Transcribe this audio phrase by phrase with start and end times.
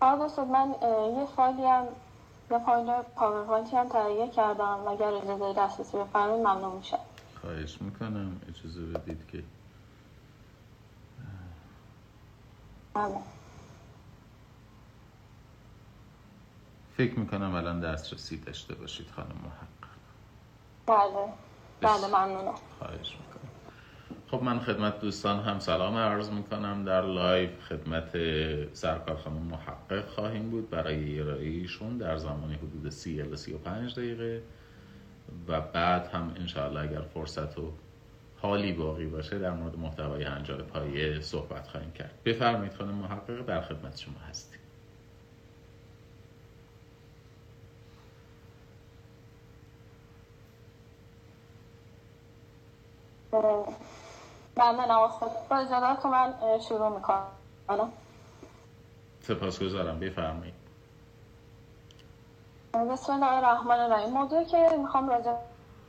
[0.00, 0.74] آقا من
[1.18, 1.86] یه فایلی هم
[2.50, 4.64] یه فایل پاورپوینتی هم تهیه کردم.
[4.84, 6.98] و اگر اجازه دسترسی بفرمایید ممنون میشم.
[7.40, 8.40] خواهش می‌کنم.
[8.48, 9.44] اجازه بدید که
[12.94, 13.18] بله.
[16.96, 19.88] فکر می‌کنم الان دسترسی داشته باشید خانم محقق
[20.86, 21.32] بله.
[21.80, 22.54] بله ممنونم.
[22.78, 23.47] خواهش می‌کنم.
[24.30, 26.84] خب من خدمت دوستان هم سلام عرض می‌کنم.
[26.84, 28.10] در live خدمت
[28.72, 30.70] سرکار خانم محقق خواهیم بود.
[30.70, 34.42] برای ارائهشون در زمان حدود سی الی سی و پنج دقیقه.
[35.48, 37.72] و بعد هم انشاءالله اگر فرصت و
[38.38, 42.14] حالی باقی باشه در مورد محتوای هنجار پایه صحبت خواهیم کرد.
[42.24, 44.58] بفرمایید خانم محقق در خدمت شما هستیم.
[54.60, 55.30] آقا خود.
[55.50, 56.34] با اجازت من
[56.68, 57.92] شروع می‌کنم.
[59.20, 60.54] سپاس گذارم بفرمایید.
[62.92, 64.10] بسم الله الرحمن الرحیم.
[64.10, 65.32] موضوعی که می‌خوام راجع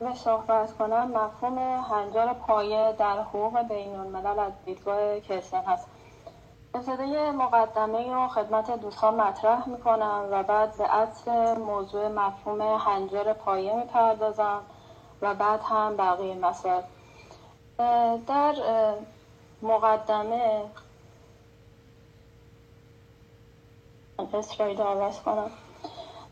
[0.00, 5.86] به صحبت کنم مفهوم هنجار پایه در حقوق بین الملل از دیدگاه کلسن هست.
[6.74, 13.76] ابتدای مقدمه و خدمت دوستان مطرح می‌کنم و بعد به اصل موضوع مفهوم هنجار پایه
[13.76, 14.60] می‌پردازم
[15.22, 16.82] و بعد هم بقیه مسائل.
[18.26, 18.54] در
[19.62, 20.64] مقدمه
[24.34, 25.50] اسرائیل آواز کنم.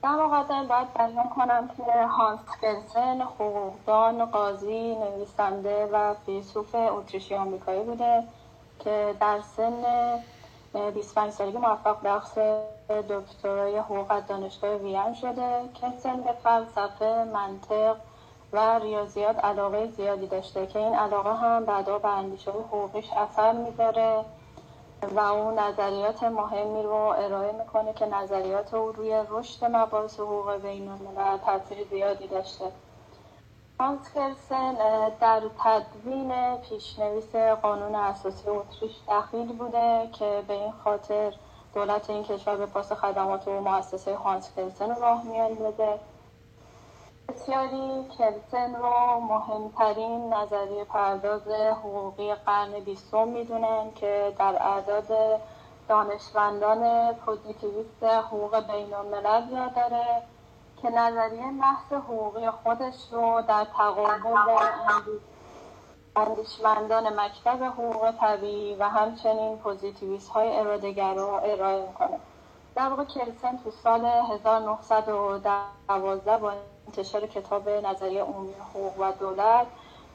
[0.02, 7.82] در مقدمه باید بیان کنم که هانس کلسن حقوقدان قاضی نویسنده و فیلسوف اتریشی آمریکایی
[7.82, 8.24] بوده
[8.78, 9.84] که در سن
[10.94, 11.96] 25 سالگی موفق
[12.88, 17.96] به دکترای حقوق دانشگاه وین شده کلسن به فلسفه منطق
[18.52, 24.24] و ریاضیات علاقه زیادی داشته که این علاقه هم بعدا به اندیشه حقوقیش اثر می‌ذاره
[25.02, 30.88] و اون نظریات مهمی رو ارائه می‌کنه که نظریات او روی رشد مباحث حقوق بین
[30.88, 32.64] الملل تاثیر زیادی داشته.
[33.81, 34.75] هانس کرسن
[35.20, 41.34] در تدوین پیشنویس قانون اساسی اتریش دخیل بوده که به این خاطر
[41.75, 45.98] دولت این کشور به پاس خدمات و مؤسسه هانس کرسن راه میاندازه.
[47.28, 55.41] بسیاری کلسن رو مهمترین نظریه پرداز حقوقی قرن بیستم می‌دونن که در عداد
[55.88, 60.22] دانشمندان پوزیتیویست حقوق بین الملل داره
[60.83, 64.37] که نظریه محض حقوقی خودش رو در تقابل
[66.17, 72.21] اندیشمندان مکتب حقوق طبیعی و همچنین پوزیتیویست های ارادگرا ارائه می‌کنه.
[72.78, 76.53] در واقع کلسن تو سال 1912 با
[76.87, 79.66] انتشار کتاب نظریه عمومی حقوق و دولت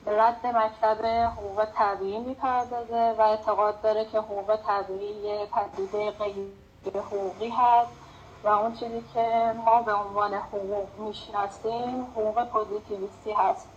[0.06, 6.48] به رد مکتب حقوق طبیعی می‌پردازه و اعتقاد داره که حقوق طبیعی پدیده غیر
[6.96, 7.92] حقوقی هست
[8.44, 13.68] و اون چیزی که ما به عنوان حقوق می‌شناسیم حقوق پوزیتیویستی هست.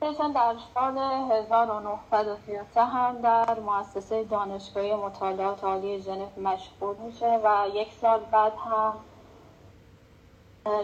[0.00, 7.92] پیشن در سال 1933 هم در مؤسسه دانشگاهی مطالعات عالی ژنو مشغول میشه و یک
[7.92, 8.94] سال بعد هم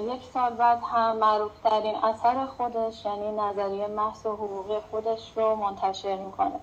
[0.00, 6.60] یک سال بعد هم ترین اثر خودش یعنی نظریه محض حقوقی خودش رو منتشر می‌کنه.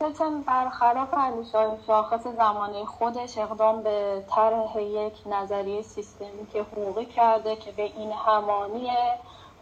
[0.00, 7.56] پلتن برخلاف اندیشه شاخص زمانه خودش اقدام به طرح یک نظریه سیستمی که حقوقی کرده
[7.56, 8.90] که به این همانی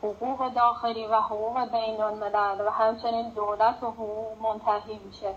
[0.02, 5.34] حقوق داخلی و حقوق بین الملل و همچنین دولت و حقوق منتهی میشه.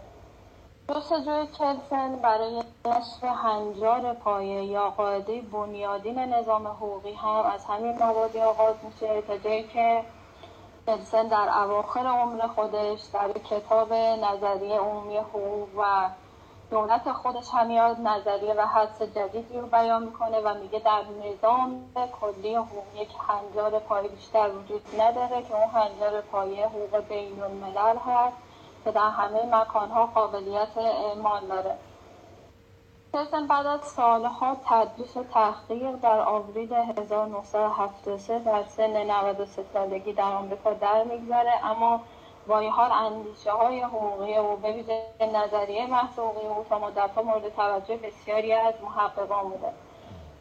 [0.90, 8.42] جستجوی کلسن برای نشر هنجار پایه یا قاعده بنیادین نظام حقوقی هم از همین موادی
[8.42, 10.04] آغاز میشه تا جایی که
[10.88, 16.10] کلسن در اواخر عمر خودش در کتاب نظریه عمومی حقوق و
[16.74, 21.94] دولت خودش هم یاد نظریه و حدس جدیدی رو بیان می‌کنه و میگه در نظام
[22.22, 27.98] کلی حقوق یک هنجار پایه بیشتر وجود نداره که اون هنجار پایه حقوق بین الملل
[27.98, 28.38] هست
[28.84, 31.76] که در همه مکانها قابلیت اعمال داره.
[33.14, 40.24] پرسن بعد از سالها تدریس و تحقیق در آوریل 1973 در سن 93 سالگی در
[40.24, 42.02] آمریکا در می‌گذاره اما
[42.48, 47.56] با این حال اندیشه های حقوقی او به نظریه محض حقوقی او تا مدتها مورد
[47.56, 49.74] توجه بسیاری از محققان بوده.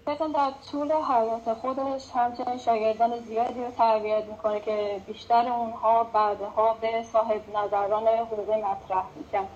[0.07, 6.77] مثلا در طول حیات خودش همچنین شاگردان زیادی رو تربیت می‌کنه که بیشتر اونها بعدها
[6.81, 9.47] به صاحب نظران حقوقی مطرح میشن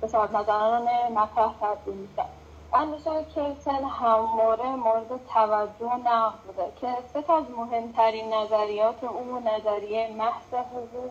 [0.00, 2.26] به صاحب نظران مطرح تبدیل میشن.
[2.74, 10.54] اندیشه کلسن همواره مورد توجه نقد بوده که سه از مهمترین نظریات او نظریه محض
[10.54, 11.10] حقوق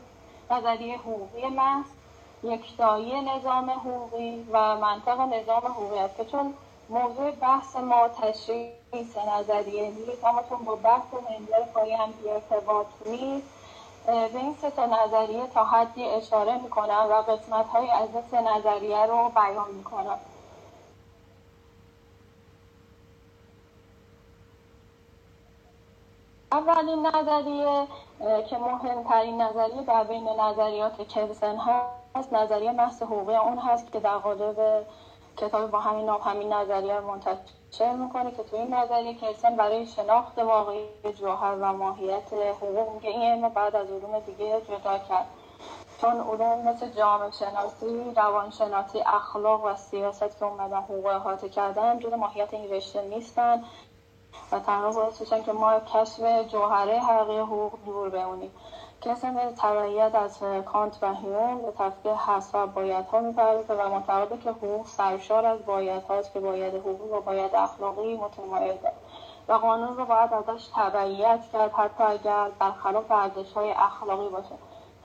[0.51, 1.85] نظریه حقوقی محض
[2.43, 6.17] یکتایی نظام حقوقی و منطق نظام حقوقی است.
[6.17, 6.53] که چون
[6.89, 8.71] موضوع بحث ما تشریح
[9.13, 11.03] سه نظریه نیست اما چون با بحث
[11.73, 13.47] پایی هم ارتباط نیست
[14.05, 19.05] به این سه تا نظریه تا حدی اشاره می‌کنم و قسمت های از سه نظریه
[19.05, 20.19] رو بیان می‌کنم.
[26.51, 27.87] اولین نظریه
[28.21, 31.57] که مهمترین نظریه در بین نظریات کلسن
[32.15, 34.85] هست نظریه محض حقوقی اون هست که در قالب
[35.37, 40.39] کتاب با همین نام همین نظریه منتشر می‌کنه که تو این نظریه کلسن برای شناخت
[40.39, 40.87] واقعی
[41.19, 43.09] جوهر و ماهیت حقوق میگه.
[43.09, 45.25] این علم بعد از علوم دیگه جدا کرد.
[46.01, 52.17] چون علوم مثل جامعه شناسی، روانشناسی، اخلاق و سیاست که اومدن حقوق احاطه کردن جدا
[52.17, 53.63] ماهیت این رشته نیستن.
[54.51, 58.51] و تنها باعث میشن که ما کشف جوهره حقیقی حقوق دور بمونیم.
[59.01, 63.89] کسی به تبعیت از کانت و هیوم به تفکیه هست و باید ها می‌پردازه و
[63.89, 68.91] معتقده که حقوق سرشار از باید هاست که باید حقوق و باید اخلاقی متمایزه
[69.47, 74.55] و قانون رو باید ازش تبعیت کرد حتی اگر برخلاف ارزش های اخلاقی باشه.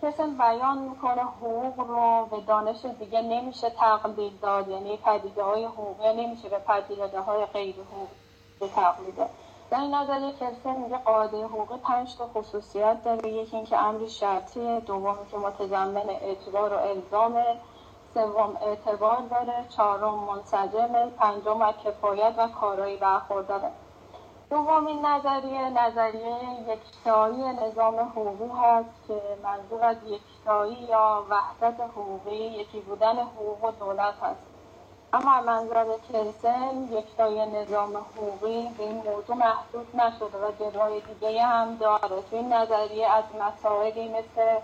[0.02, 6.26] کسی بیان می‌کنه حقوق رو به دانش دیگه نمیشه تقلید داد یعنی پدیده های حقوقی
[6.26, 8.25] نمیشه به پدیده های غیر حقوقی
[8.60, 9.30] تقلید داد
[9.70, 13.28] در این نظریه کلسن میگه قاعده حقوقی پنج تا خصوصیت داره.
[13.28, 17.42] یکی اینکه امری شرطیه دومی که متضمن اعتبار و الزام
[18.14, 23.70] سوم اعتبار داره چهارم منسجمه پنجم کفایت و کارایی برخورداره
[24.50, 26.36] دومین نظریه نظریه
[26.68, 33.70] یکتایی نظام حقوقی هست که منظور از یکتایی یا وحدت حقوقی یکی بودن حقوق و
[33.70, 34.55] دولت هست.
[35.16, 41.76] اما منظر کلسن یکتای نظام حقوقی به این موضوع محدود نشده و جلوهای دیگه هم
[41.76, 42.22] داره.
[42.30, 44.58] تو این نظریه از مسائلی مثل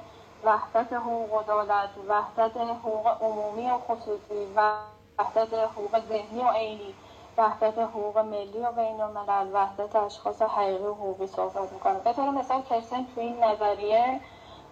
[0.45, 6.95] وحدت حقوق و دولت وحدت حقوق عمومی و خصوصی وحدت حقوق ذهنی و عینی
[7.39, 11.99] وحدت حقوق ملی و بین الملل وحدت اشخاص حقیقی و حقوقی صحبت می‌کنه.
[11.99, 14.21] به طور مثال کلسن تو این نظریه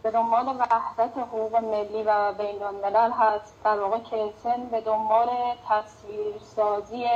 [0.02, 5.29] به دنبال وحدت حقوق ملی و بین الملل هست در واقع کلسن به دنبال
[5.69, 7.06] تصویرسازی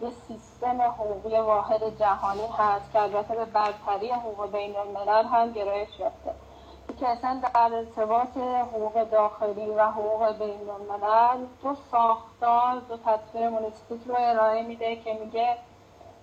[0.00, 6.00] یه سیستم حقوقی واحد جهانی هست که البته به برتری حقوق بین الملل هم گرایش
[6.00, 6.34] یافته.
[7.00, 14.14] کلسن در ارتباط حقوق داخلی و حقوق بین الملل دو ساختار دو تصویر مونیستیک رو
[14.18, 15.56] ارائه میده که میگه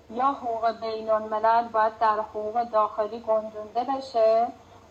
[0.09, 4.47] یا حقوق بین الملل باید در حقوق داخلی گنجونده بشه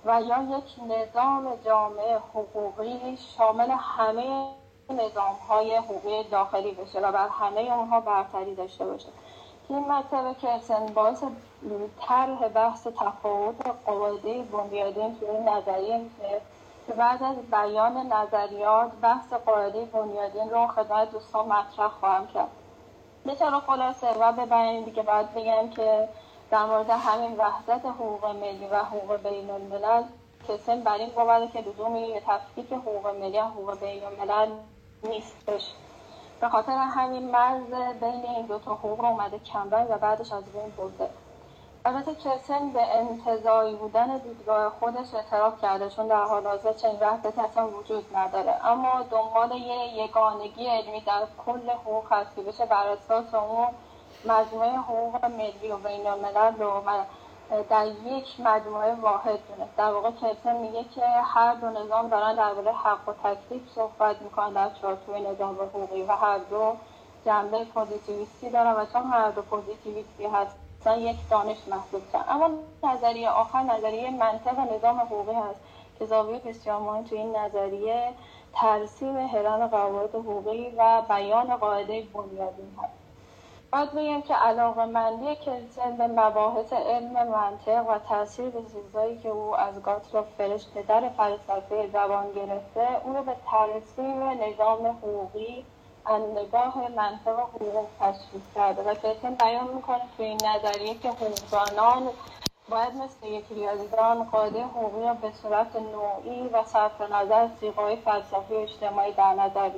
[0.06, 4.48] و یا یک نظام جامعه حقوقی شامل همه
[4.90, 9.08] نظام های حقوقی داخلی بشه و بر همه اونها برتری داشته باشه.
[9.68, 10.48] این مطلب که
[10.94, 11.22] باعث
[12.00, 16.40] طرح بحث تفاوت قاعده بنیادین توی این نظریه میشه
[16.86, 22.50] که بعد از بیان نظریات بحث قاعده بنیادین رو خدمت دوستان مطرح خواهم کرد.
[23.24, 26.08] به طور خلاصه و به دیگه باید بگم که
[26.50, 30.02] در مورد همین وحدت حقوق ملی و حقوق بین الملل
[30.48, 34.50] کسن بر این باوره که لزومی تفکیک حقوق ملی و حقوق بین الملل
[35.02, 35.72] نیستش.
[36.40, 37.70] به خاطر همین مرز
[38.00, 41.10] بین این دو تا حقوق رو اومده کمبر و بعدش از بین برده.
[41.84, 47.40] البته کسن به انتظایی بودن دیدگاه خودش اعتراف کرده چون در حال حاضر چنین وحدتی
[47.40, 48.66] اصلا وجود نداره.
[48.66, 53.68] اما دنبال یه یگانگی علمی در کل حقوق هست که بشه بر اساس اون
[54.26, 56.82] مجموعه حقوق ملی و بین الملل رو
[57.70, 62.72] در یک مجموعه واحد دونست در واقع کلسن میگه که هر دو نظام دارن درباره
[62.72, 66.76] حق و تکلیف صحبت می‌کنن در چارچوب نظام حقوقی و هر دو
[67.26, 72.50] جنبه پوزیتیویستی دارن و چون هر دو پوزیتیویستی هستن یک دانش محسوب شدن اما
[72.82, 75.60] نظریه آخر نظریه منطق نظام حقوقی هست
[75.98, 78.12] که زاویه بسیار مهم تو این نظریه
[78.52, 83.05] ترسیم هرم قواعد حقوقی و بیان قاعده بنیادین هست.
[83.76, 89.56] باید بگم که علاقه مندی کلسن به مباحث علم منطق و تاثیر به که او
[89.56, 95.64] از گاترا فرش پدر فلسفه زبان گرفته او رو به ترسیم نظام حقوقی
[96.06, 102.08] از نگاه منطق حقوق تشریف کرده و کلسن بیان می‌کنه تو این نظریه که حقوقدانان
[102.68, 108.54] باید مثل یک ریاضیدان قاعده حقوقی را به صورت نوعی و صرف نظر سیغای فلسفی
[108.54, 109.68] اجتماعی در نظر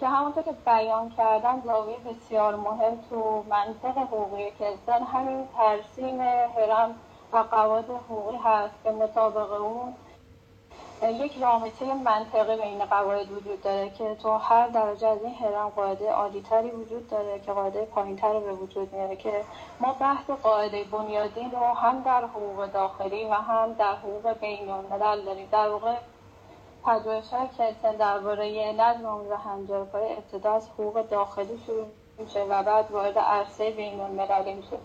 [0.00, 6.94] که همونطور که بیان کردن زاویه بسیار مهم تو منطق حقوقی کلسن همین ترسیم هرم
[7.32, 9.94] و قواعد حقوقی هست که مطابق اون
[11.10, 16.12] یک رابطه منطقی بین قواعد وجود داره که تو هر درجه از این هرم قاعده
[16.12, 19.44] عالیتری وجود داره که قاعده پایینتر به وجود میاره که
[19.80, 25.24] ما بحث قاعده بنیادین رو هم در حقوق داخلی و هم در حقوق بین الملل
[25.24, 25.48] داریم.
[25.52, 25.94] در واقع
[26.84, 31.86] پژوهش های کلتن درباره نظم و هنجارهای ابتدا از حقوق داخلی شروع
[32.18, 34.78] میشه و بعد وارد عرصه بین المللی میشه.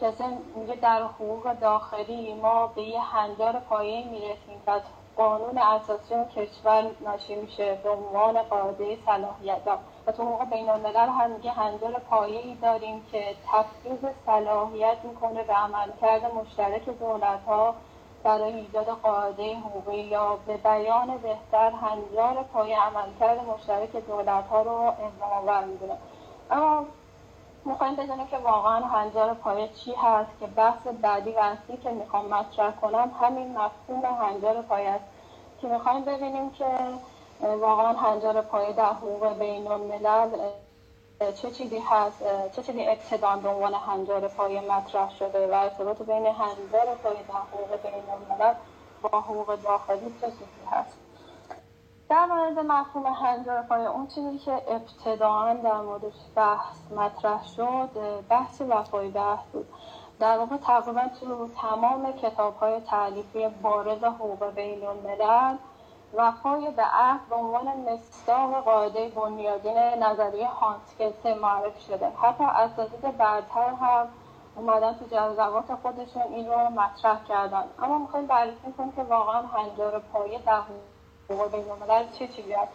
[0.00, 0.24] کسی
[0.56, 4.72] میگه در حقوق داخلی ما به یه هنجار پایه می‌رسیم که
[5.16, 9.60] قانون اساسی کشور ناشی میشه به عنوان قاعده صلاحیت
[10.06, 15.42] و تو حقوق بین الملل هم میگه هنجار پایه ای داریم که تفریض صلاحیت می‌کنه
[15.42, 17.74] به عملکرد مشترک دولت ها
[18.24, 24.70] برای ایجاد قاعده حقوقی یا به بیان بهتر هنجار پایه عملکرد مشترک دولت ها رو
[24.70, 25.96] اقدام می‌دونه.
[26.50, 26.86] اما
[27.64, 32.26] می‌خوایم بدونیم که واقعا هنجار پایه چی هست که بحث بعدی و اصلی که می‌خوام
[32.26, 35.04] مطرح کنم همین مفهوم هنجار پایه است
[35.60, 36.66] که می‌خوایم ببینیم که
[37.40, 40.28] واقعا هنجار پایه در حقوق بین الملل
[41.30, 42.22] چه چیزی هست
[42.56, 47.34] چه چیزی ابتدا به عنوان هنجار پایه مطرح شده و ارتباط بین هنجار پایه در
[47.34, 48.54] حقوق بین الملل
[49.02, 50.96] با حقوق داخلی چه چیزی هست؟
[52.08, 57.90] در مورد مفهوم هنجار پایه اون چیزی که ابتداعا در موردش بحث مطرح شد
[58.28, 59.66] بحث وفای بحث بود.
[60.20, 65.56] در واقع تقریبا تو تمام کتاب های تعلیفی بارز حقوق بین الملل
[66.14, 72.08] وفای به عهد به عنوان مستاق قاعده بنیادین نظریه هانس معرف شده.
[72.22, 74.08] حتی اساتید بعدتر هم
[74.56, 77.64] اومدن تو جلسات خودشون این رو مطرح کردن.
[77.82, 80.60] اما می‌خوایم بررسی کنیم که واقعا هنجار پایه در
[81.30, 82.72] حقوق بین الملل چه چیزی هست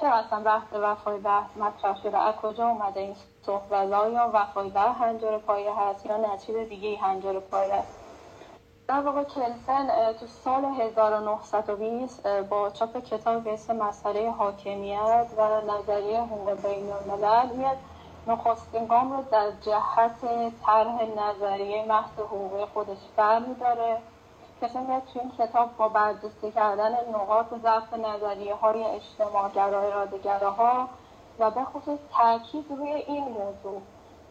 [0.00, 4.80] چرا اصلا بحث وفای بحث مطرح شده؟ از کجا اومده این صحبت یا وفای به
[4.80, 7.97] هنجار پایه هست یا نچیز دیگه هنجار پایه هست
[8.88, 16.20] در واقع کلسن تو سال 1920 با چاپ کتاب به اسم مسئله حاکمیت و نظریه
[16.20, 17.76] حقوق بین الملل میاد
[18.26, 23.98] نخستین گام رو در جهت طرح نظریه محض حقوقی خودش برمیداره
[24.62, 29.50] کسی میاد تو این کتاب با بررسی کردن نقاط ضعف نظریه های اجتماع
[30.42, 30.88] ها
[31.38, 33.82] و به خصوص تاکید روی این موضوع.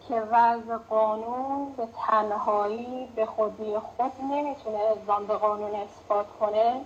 [0.07, 6.81] که وضع قانون به تنهایی به خودی خود نمی‌تونه الزام به قانون اثبات کنه.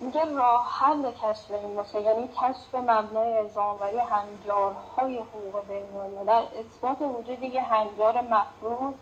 [0.00, 2.00] میگه راه حل کشف این باشه.
[2.00, 6.44] یعنی کشف مبنای الزاموری هنجارهای حقوق بین الملل.
[6.60, 8.94] اثبات وجود یه هنجار مفروض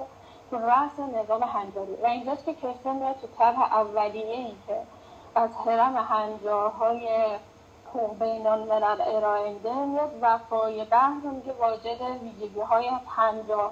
[0.50, 1.95] تو رأس نظام هنجاری.
[2.02, 4.83] و اینجاست که کسی میاد تو طرح اولیه ای که
[5.35, 7.09] از حرم هنجارهای
[7.95, 12.90] بین الملل ارائه میده میاد وفای بحث میگه واجد ویژگی های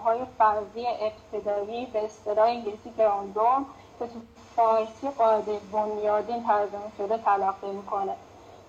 [0.05, 3.67] های فرضی ابتدایی به اصطلاح انگلیسی گراندوم
[3.99, 4.21] که تو
[4.57, 8.17] فارسی قاعده بنیادین ترجمه شده تلقی می‌کنه.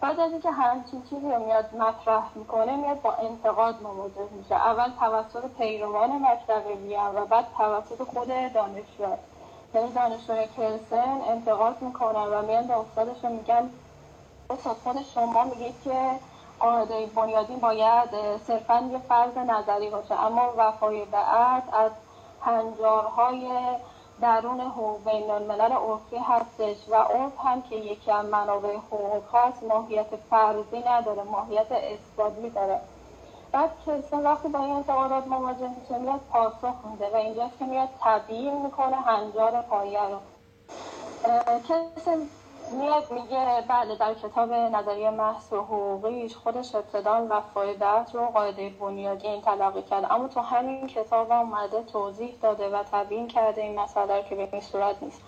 [0.02, 4.56] بعد از اینکه همچین چیزی رو میاد مطرح می‌کنه میاد با انتقاد مواجه میشه.
[4.56, 9.04] اول توسط پیروان مکتب وین و بعد توسط خود دانشجو.
[9.74, 13.70] یعنی دانشجوی کلسن انتقاد می‌کنن و میان به استادشون میگن
[14.56, 16.20] خود شما میگید که
[16.60, 18.10] قاعده بنیادی باید
[18.48, 20.16] صرفا یه فرض نظری باشه.
[20.24, 21.92] اما وفای به عهد از
[22.42, 23.50] هنجارهای
[24.22, 29.64] درون حقوق بین الملل عرفی هستش و عرف هم که یکی از منابع حقوق هست
[29.64, 32.82] ماهیت فرضی نداره ماهیت اثباتی داره.
[33.52, 37.90] بعد کلسن وقتی با این انتقادات مواجه میشه میاد پاسخ میده و اینجاست که میاد
[38.02, 40.18] تبیین می‌کنه هنجار پایه رو.
[41.68, 42.28] کلسن
[42.72, 48.70] میاد میگه بله در کتاب نظریه محض و حقوقیش خودش ابتدا وفای بحث رو قاعده
[48.70, 50.08] بنیادی این تلقی کرد.
[50.10, 54.50] اما تو همین کتاب هم اومده توضیح داده و تبیین کرده این مسئله که به
[54.52, 55.22] این صورت نیست.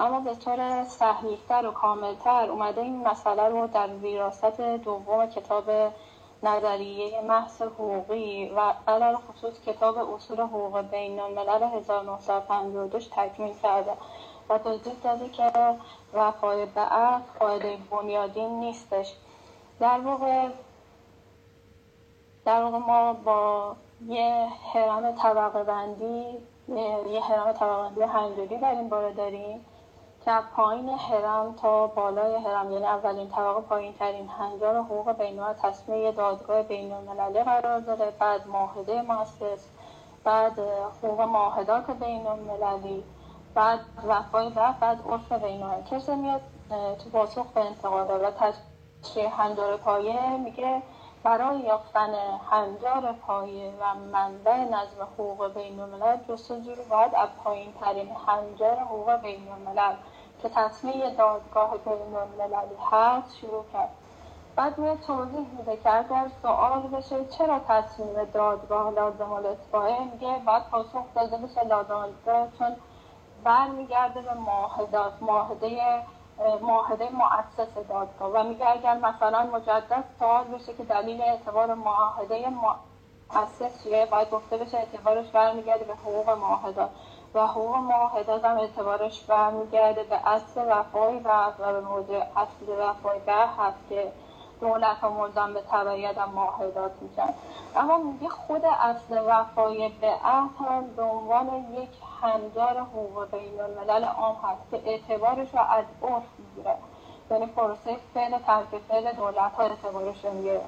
[0.00, 5.70] اما به طور صحیحتر و کاملتر اومده این مسئله رو در ویراست دوم کتاب
[6.42, 13.92] نظریه محض حقوقی و علال خصوص کتاب اصول حقوق بین الملل 1952 تکمیل کرده.
[14.48, 15.52] و توضیح داده که
[16.14, 19.14] وفای به عهد قاعده بنیادین نیستش.
[19.80, 20.48] در واقع
[22.44, 26.38] در واقع ما با یه حرم طبقه بندی
[27.08, 29.64] یه حرم طبقه بندی هنجاری در این باره داریم
[30.24, 36.12] که پایین حرم تا بالای حرم یعنی اولین طبقه پایین ترین هنجار حقوق بین تصمیه
[36.12, 38.12] دادگاه بین المللی قرار داره.
[38.20, 39.68] بعد معاهده مؤسس
[40.24, 40.60] بعد
[41.02, 43.04] حقوق معاهدات بین المللی
[43.54, 46.40] بعد وفای بعد بعد عرف بینوه کسی میاد
[47.04, 50.82] تو پاسخ به انتقاد و تشریح هنجار پایه؟ میگه
[51.22, 52.14] برای یافتن
[52.50, 58.76] هنجار پایه و منبع نظم حقوق بین الملل جستجو رو باید از پایین ترین هنجار
[58.76, 59.94] حقوق بین الملل
[60.42, 63.90] که تصمیه دادگاه بین المللی هست شروع کرد.
[64.56, 70.62] بعد میاد توضیح میده که اگر سوال بشه چرا تصمیم دادگاه لازم الاتباعه میگه باید
[70.70, 72.08] پاسخ داده بشه لازم
[72.58, 72.76] چون
[73.44, 76.02] برمیگرده به معاهدات معاهده
[76.62, 83.82] معاهده مؤسس دادگاه و میگه اگر مثلا مجدد سوال بشه که دلیل اعتبار معاهده مؤسس
[83.82, 86.90] چیه باید گفته بشه اعتبارش برمیگرده به حقوق معاهدات
[87.34, 93.46] و حقوق معاهدات هم اعتبارش برمیگرده به اصل وفایی و به موضوع اصل وفایی در
[93.46, 94.12] هست که
[94.64, 97.34] دولت ها ملزم به تبعیت هم معاهدات میشن
[97.76, 101.88] اما میگه خود اصل وفای به عهد هم به عنوان یک
[102.22, 106.76] هنجار حقوق بین الملل عام هست که اعتبارش رو از عرف می‌گیره.
[107.30, 110.60] یعنی پروسه فعل ترک فعل دولت ها اعتبارش رو می‌گیره.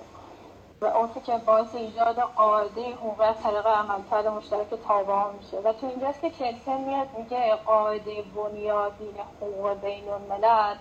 [0.80, 5.56] و عرفی که باعث ایجاد قاعده حقوق از طریق عملکرد مشترک تابع میشه.
[5.56, 10.76] و تو اینجاست که کلسن میاد میگه قاعده بنیادین حقوق بین الملل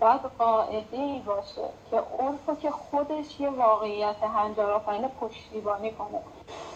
[0.00, 6.20] باید قاعده ای باشه که عرف که خودش یه واقعیت هنجارآفرین پشتیبانی کنه.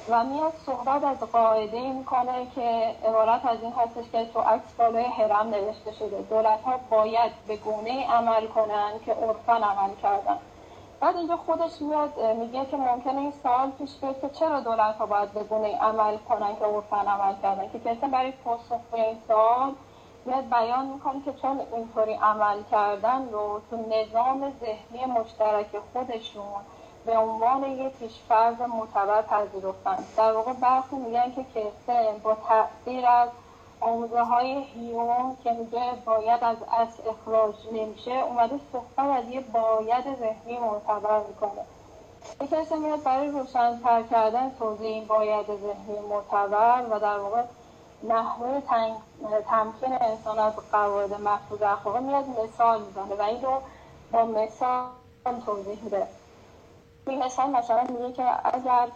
[0.09, 4.73] و میاد صحبت از قاعده ای می‌کنه که عبارت از این هستش که تو عکس
[4.79, 6.23] بالای حرم نوشته شده.
[6.23, 10.39] دولت ها باید به گونه عمل کنن که عرفا عمل کردن.
[11.01, 15.07] بعد اینجا خودش میاد میگه که ممکنه این سوال پیش بیاد که چرا دولت ها
[15.07, 19.17] باید به گونه عمل کنن که عرفا عمل کردن؟ که کسی برای پاسخ به این
[19.29, 19.73] سوال
[20.27, 26.63] میاد بیان می‌کنه که چون اینطوری عمل کردن رو تو نظام ذهنی مشترک خودشون
[27.07, 29.99] به عنوان یه پیشفرض معتبر پذیرفتن.
[30.17, 33.29] در واقع برخی میگن که کسه با تاثیر از
[33.81, 40.05] آموزه های هیون که میگه باید از اصل اخراج نمیشه اومده صحبت از یه باید
[40.05, 41.65] ذهنی معتبر می‌کنه.
[42.41, 47.43] یک کسی میاد برای روشنتر کردن توضیح این باید ذهنی معتبر و در واقع
[48.09, 48.61] نحوه
[49.51, 53.61] تمکین انسان از قواعد محفوظ اخلاقی میاد مثال می‌زنه و این رو
[54.13, 56.07] با مثال توضیح میده.
[57.07, 58.89] این مثال مثلا میگه که اگر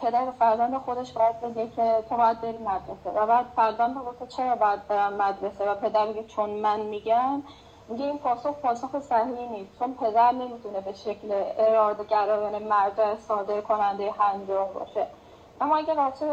[0.00, 4.56] پدر فرزند خودش باید بگه که تو باید بری مدرسه و بعد فرزند رو چرا
[4.56, 7.42] باید برم مدرسه؟ و پدر میگه چون من میگم.
[7.88, 13.60] میگه این پاسخ پاسخ صحیحی نیست چون پدر نمی‌تونه به شکل اراده گرایانه مرجع صادر
[13.60, 15.06] کننده هنجار باشه.
[15.60, 16.26] اما اگه بچه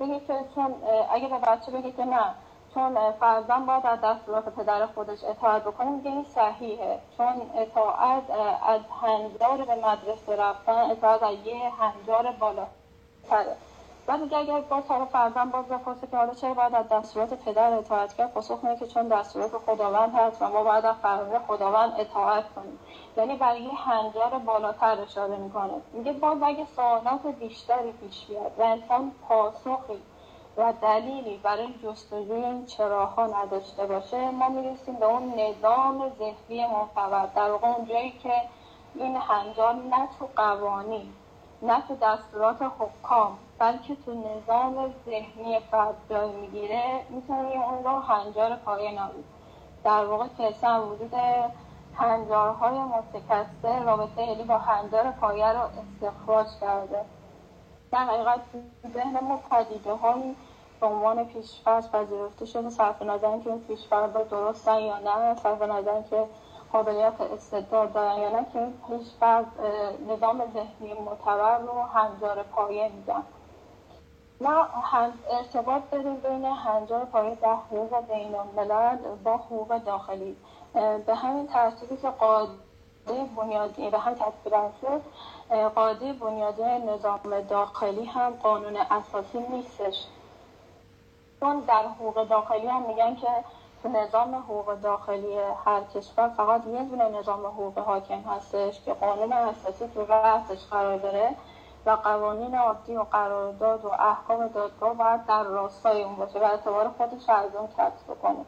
[0.00, 0.74] بگه که چون
[1.12, 2.34] اگه به بچه بگه که نه
[2.74, 6.98] چون فرزن باید از دستورات پدر خودش اطاعت بکنه میگه این صحیحه.
[7.16, 8.22] چون اطاعت
[8.66, 12.66] از هنجار به مدرسه رفتن اطاعت از یه هنجار بالا
[13.30, 13.56] تره
[14.06, 17.72] بعد میگه اگر با طرف فرزن باز بپرسه که حالا چرا باید از دستورات پدر
[17.72, 21.92] اطاعت کرد پاسخ میده که چون دستورات خداوند هست و ما باید از فرمان خداوند
[21.98, 22.78] اطاعت کنیم.
[23.16, 25.72] یعنی برای هنجار بالاتر اشاره می‌کنه.
[25.92, 30.02] میگه باز اگه سوالات بیشتری پیش بیاد و انسان پاسخی
[30.56, 37.34] و دلیلی برای جستجوی این چراها نداشته باشه ما می‌رسیم به اون نظام ذهنی منفورد
[37.34, 38.34] در واقع اونجایی که
[38.94, 41.12] این هنجار نه تو قوانین
[41.62, 48.56] نه تو دستورات حکام بلکه تو نظام ذهنی فرد جای می‌گیره می‌تونیم اون رو هنجار
[48.56, 49.24] پایه نامید
[49.84, 51.14] در واقع کسا وجود
[51.94, 57.04] هنجارهای متکثر رابطه علی با هنجار پایه رو استخراج کرده.
[57.92, 58.40] در حقیقت
[58.94, 60.36] ذهن ما پدیده هایی
[60.80, 66.02] به عنوان پیشفرض پذیرفته شده صرف نظر اینکه این پیشفرض درستن یا نه صرف نظر
[66.02, 66.24] که
[66.72, 69.46] قابلیت استدلال دارن یا نه که این پیشفرض
[70.08, 73.22] نظام ذهنی معتبر رو هنجار پایه میدن.
[74.40, 74.66] ما
[75.30, 80.36] ارتباط داریم بین هنجار پایه در حقوق بین الملل با حقوق داخلی.
[81.06, 82.52] به همین ترتیبی که قاعده
[83.36, 85.02] بنیادی به همین ترتیب شد
[85.74, 90.06] قاعده بنیادی نظام داخلی هم قانون اساسی نیستش.
[91.40, 93.28] چون در حقوق داخلی هم میگن که
[93.88, 99.88] نظام حقوق داخلی هر کشور فقط یه دونه نظام حقوق حاکم هستش که قانون اساسی
[99.94, 101.34] تو رأسش قرار داره
[101.86, 106.88] و قوانین عادی و قرارداد و احکام دادگاه باید در راستای اون باشه و اعتبار
[106.88, 108.44] خودش از اون کسب بکنه.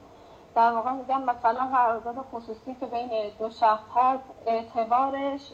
[0.55, 5.53] در واقع میگم مثلا قرارداد خصوصی که بین دو شخص هست اعتبارش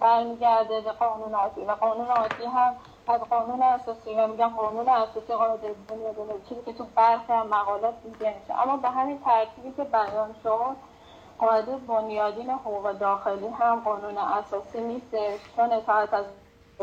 [0.00, 2.74] برمیگرده به قانون عادی و قانون عادی هم
[3.10, 7.94] از قانون اساسی و میگم قانون اساسی قاعده بنیادین چیزی که تو برخی هم مقالات
[8.04, 8.62] دیده میشه.
[8.62, 10.76] اما به همین ترتیبی که بیان شد
[11.38, 15.16] قاعده بنیادین حقوق داخلی هم قانون اساسی نیست
[15.56, 16.24] چون اطاعت از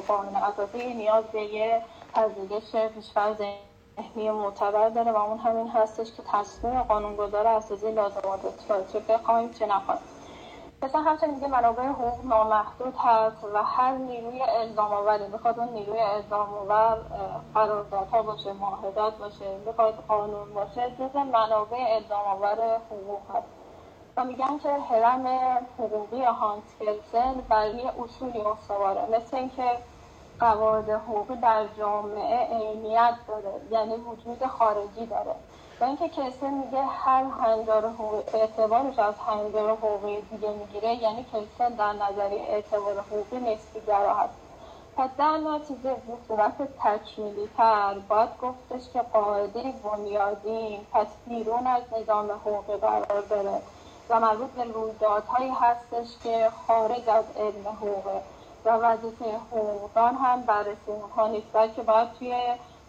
[0.07, 1.81] قانون اساسی نیاز به یه
[2.13, 3.38] پذیرش پیشفرض
[3.97, 8.41] ذهنی معتبر داره و اون همین هستش که تصمیم قانونگذار اساسی لازمات
[8.93, 10.14] چه بخوایم چه نخواهیم
[10.83, 15.99] مثلا همچنین میگه منابع حقوق نامحدود هست و هر نیروی الزام آوری بخواد اون نیروی
[15.99, 16.97] الزام آور
[17.53, 23.47] قراردادها باشه معاهدات باشه بخواد قانون باشه جز منابع الزام آور حقوق هست.
[24.17, 25.27] و میگن که هرم
[25.79, 29.71] حقوقی هانس کلسن برای اصولی استواره مثل اینکه
[30.39, 35.35] قواعد حقوقی در جامعه عینیت داره یعنی وجود خارجی داره.
[35.79, 37.93] و اینکه کلسن میگه هر هنجار
[38.33, 44.33] اعتبارش از هنجار حقوقی دیگه می‌گیره یعنی کلسن در نظری اعتبار حقوقی نسبی گرا هست
[44.97, 51.83] پس در نتیجه به صورت تکمیلی تر باید گفتش که قاعده بنیادی پس بیرون از
[51.99, 53.61] نظام حقوقی قرار داره
[54.09, 58.21] و مربوط به رویدادهایی هستش که خارج از علم حقوقه.
[58.65, 62.35] و وظیفه حقوقدان هم بررسی می‌کنید بلکه باید توی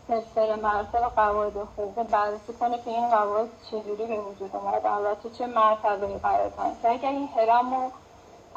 [0.08, 5.46] سلسله مراتب قواعد حقوقی بررسی کنه که این قواعد چجوری به وجود اومد البته چه
[5.46, 7.90] مرتبه قرار کنه که اگر این هرم رو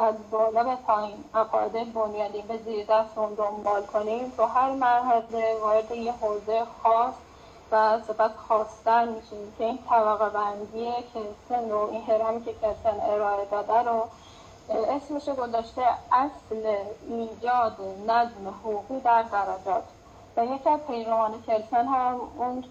[0.06, 5.58] از بالا به پایین عقاید بنیادی به زیر دست اون دنبال کنیم تو هر مرحله
[5.62, 7.14] وارد یه حوزه خاص
[7.72, 9.54] و سپس خواستن میشیم.
[9.58, 14.08] که این طبقه بندی کلسن رو این هرمی که کلسن ارائه داده رو
[14.70, 15.82] اسمش گذاشته
[16.12, 16.76] اصل
[17.10, 19.84] ایجاد نظم حقوقی در درجات.
[20.39, 22.63] و یکی از پیروان کلسن هم اون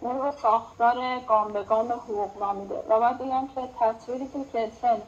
[0.00, 5.02] اون رو ساختار گام به گام حقوق نامیده و باید بگم که تصویری که کلسن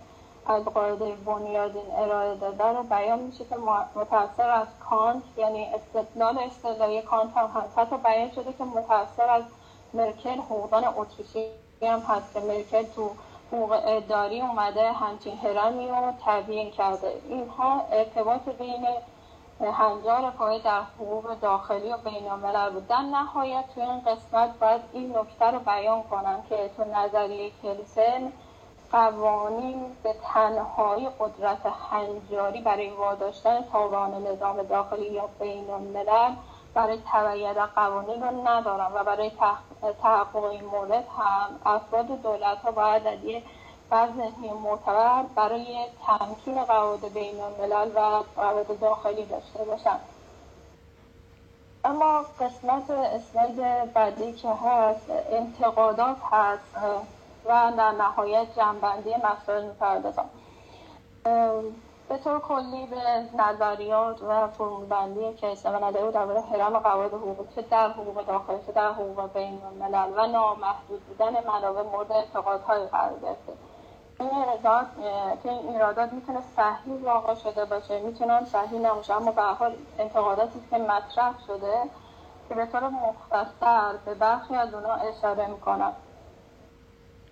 [0.46, 3.56] از قاعده بنیادین ارائه داده رو بیان میشه که
[3.94, 7.78] متأثر از کانت یعنی استدلال اصطلاحی کانت هم هست.
[7.78, 9.42] حتی بیان شده که متأثر از
[9.94, 11.46] مرکل حقوقدان اتریشی
[11.82, 13.10] هم هست که مرکل تو
[13.52, 17.12] حقوق اداری اومده همچین هرمی رو تبیین کرده.
[17.28, 18.86] اینها ارتباط بین
[19.60, 22.28] هنجار پای در حقوق داخلی و بین
[22.72, 22.88] بود.
[22.88, 28.32] در نهایت تو این قسمت باید این نکته رو بیان کنم که تو نظریه کلیسن
[28.92, 36.34] قوانین به تنهایی قدرت هنجاری برای واداشتن تابان نظام داخلی یا بین الملل
[36.74, 39.30] برای تبعیت قوانین رو ندارم و برای
[40.02, 43.42] تحقق این مورد هم افراد دولت ها باید از یه
[43.90, 49.98] ذهنی معتبر برای تمکین قواعد بین الملل و قواعد داخلی داشته باشن
[51.84, 56.62] اما قسمت اسلاید بعدی که هست انتقادات هست
[57.44, 60.30] و در نهایت جنبندی مسائل می‌پردازم
[62.08, 62.96] به طور کلی به
[63.42, 68.72] نظریات و فرمولبندی کیسه و نظریات درباره حرم قواعد حقوقی چه در حقوق داخلی چه
[68.72, 73.52] در حقوق بین الملل و نامحدود بودن منابع مورد انتقادهای قرار گرفته.
[74.20, 74.86] این ایرادات
[75.42, 79.14] که این ایرادات می‌تونه صحیح واقع شده باشه می‌تونن صحیح نباشه.
[79.14, 81.82] اما به حال انتقاداتی که مطرح شده
[82.48, 85.92] که به طور مختصر به برخی از اونا اشاره می‌کنم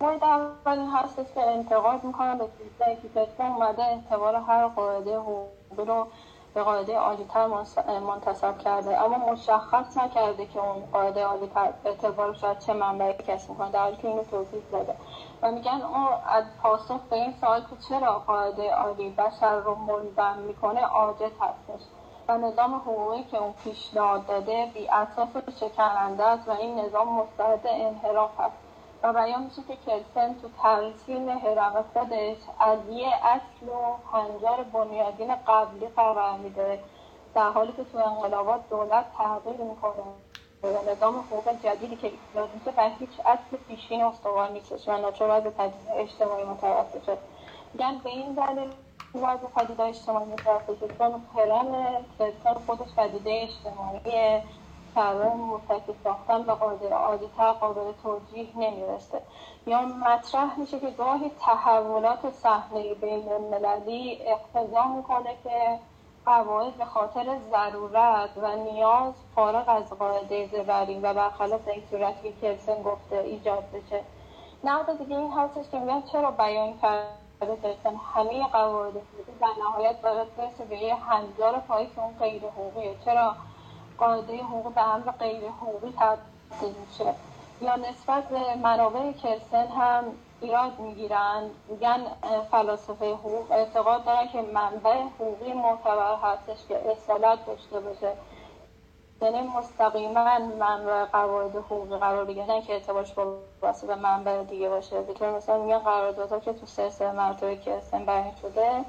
[0.01, 5.17] مورد اول این هستش که انتقاد می‌کنم به چیزایی که کسی اومده اعتبار هر قاعده
[5.17, 6.07] حقوقی رو
[6.53, 7.47] به قاعده عالیتر
[7.99, 9.03] منتصب کرده.
[9.03, 13.71] اما مشخص نکرده که اون قاعده عالیتر اعتبارش از چه منبعی کسب می‌کنه.
[13.71, 14.95] در حالی که اینو توضیح داده.
[15.41, 20.37] و میگن اون از پاسخ به این سوال که چرا قاعده عالی بشر رو ملزم
[20.37, 21.85] می‌کنه عاجز هستش
[22.27, 27.61] و نظام حقوقی که اون پیشنهاد داده بی اساس شکننده است و این نظام مستعد
[27.65, 28.55] انحراف هست
[29.03, 35.35] و بیان میشه که کلسن تو ترسیم هرم خودش از یه اصل و هنجار بنیادین
[35.35, 36.79] قبلی قرار میده
[37.35, 40.01] در حالی که تو انقلابات دولت تغییر می‌کنه.
[40.01, 40.24] و
[40.71, 45.49] نظام حقوق جدیدی که ایجاد میشه بر هیچ اصل پیشین استوار نیستش و ناچار وضع
[45.49, 47.17] پدیده اجتماعی متوسط شد.
[47.73, 48.71] میگن به این دلیل
[49.15, 50.97] وضع پدیده اجتماعی متوسط شد.
[50.97, 54.41] چون هرم کلسن خودش پدیده اجتماعی
[54.95, 59.21] برای متکی ساختن به قاعده عادیتر قابل توجیه نمی‌رسه.
[59.67, 65.79] یا مطرح میشه که گاهی تحولات صحنه بین المللی اقتضا می‌کنه که
[66.25, 72.33] قواعد به خاطر ضرورت و نیاز فارغ از قاعده زبری و برخلاف این صورتی که
[72.41, 74.01] کلسن گفته ایجاد بشه.
[74.63, 78.93] نقد دیگه این هستش که میگن چرا بیان کرده کلسن؟ همه قواعد
[79.41, 82.95] در نهایت باید برسه به یه هنجار پایی که اون غیر حقوقیه.
[83.05, 83.35] چرا؟
[83.97, 87.13] قاعده حقوق به امر غیر حقوقی تبدیل میشه.
[87.61, 90.03] یا نسبت به منابع کلسن هم
[90.45, 91.49] ایراد می‌گیرن.
[91.67, 92.01] میگن
[92.51, 98.13] فلاسفه حقوق اعتقاد دارن که منبع حقوقی معتبر هستش که اصالت داشته باشه.
[99.21, 103.37] یعنی مستقیما منبع قواعد حقوقی قرار بگیرن که اعتبارش با
[103.87, 105.01] به منبع دیگه باشه.
[105.01, 108.85] به مثلا میگن قراردادها که تو سه مرتبه که اسم بیان شده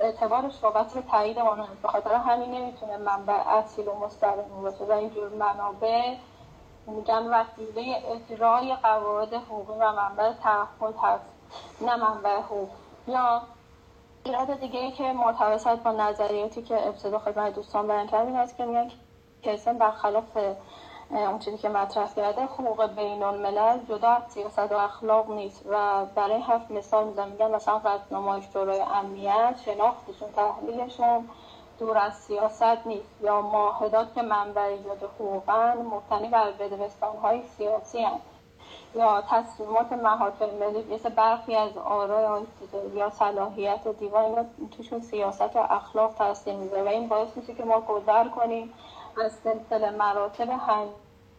[0.00, 4.84] اعتبارش وابسته به تایید قانون به خاطر همین نمی‌تونه منبع اصیل و مستقیم باشه.
[4.84, 6.14] و اینجور منابع
[6.86, 11.24] میگن وسیله اجرای قواعد حقوقی و منبع تعهد هست
[11.80, 12.68] نه منبع حقوق.
[13.06, 13.42] یا
[14.24, 18.64] ایراد دیگه ای که مرتبط با نظریاتی که ابتدا خدمت دوستان بیان کردیم هست که
[18.64, 18.90] میگن
[19.42, 20.36] کسان برخلاف
[21.10, 26.04] اون چیزی که مطرح کرده حقوق بین الملل جدا از سیاست و اخلاق نیست و
[26.04, 31.28] برای هفت مثال میزن میگن مثلا قطعنامای شورای امنیت شناختشون تحلیلشون
[31.78, 38.02] دور از سیاست نیست یا معاهدات که منبع ایجاد حقوقن مبتنی بر بدبستان های سیاسی
[38.02, 38.34] هست
[38.94, 42.42] یا تصمیمات محافل ملی مثل برخی از آرای
[42.94, 47.80] یا صلاحیت دیوان توشون سیاست و اخلاق تاثیر می‌ذاره و این باعث میشه که ما
[47.80, 48.72] گذر کنیم
[49.24, 50.48] از سلسله مراتب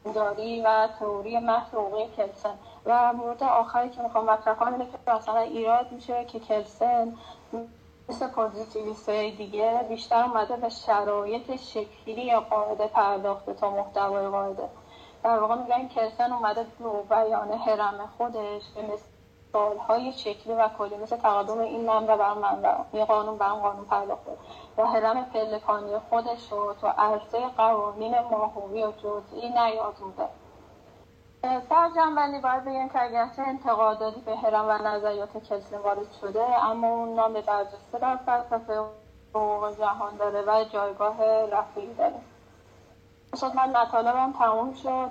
[0.05, 2.53] هنجاری و تئوری محض حقوقی کلسن.
[2.85, 7.13] و مورد آخری که می‌خوام مطرح کنم اینه که مثلا ایراد میشه که کلسن
[8.09, 14.69] مثل پوزیتیویست دیگه بیشتر اومده به شرایط شکلی قاعده پرداخته تا محتوای قاعده.
[15.23, 21.17] در واقع میگن کلسن اومده دو بیان حرم خودش به مثالهای شکلی و کلی مثل
[21.17, 24.31] تقادم این منبع بر منبع یه قانون بر قانون پرداخته.
[24.77, 30.27] و حرم پلکانی خودش رو تو عرصه قوانین ماهوی و جزئی نیازموده
[31.45, 36.87] در جنبندی باید بگم که اگرچه انتقاداتی به هرم و نظریات کلسن وارد شده اما
[36.87, 38.81] اون نام برجسته در فلسفه
[39.33, 42.15] حقوق جهان داره و جایگاه رفیعی داره.
[43.39, 45.09] شد من مطالبم تموم شد.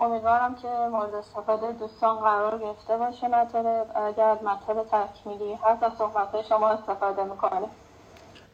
[0.00, 3.86] امیدوارم که مورد استفاده دوستان قرار گرفته باشه مطالب.
[3.94, 7.68] اگر مطالب تکمیلی هست از صحبت شما استفاده می‌کنه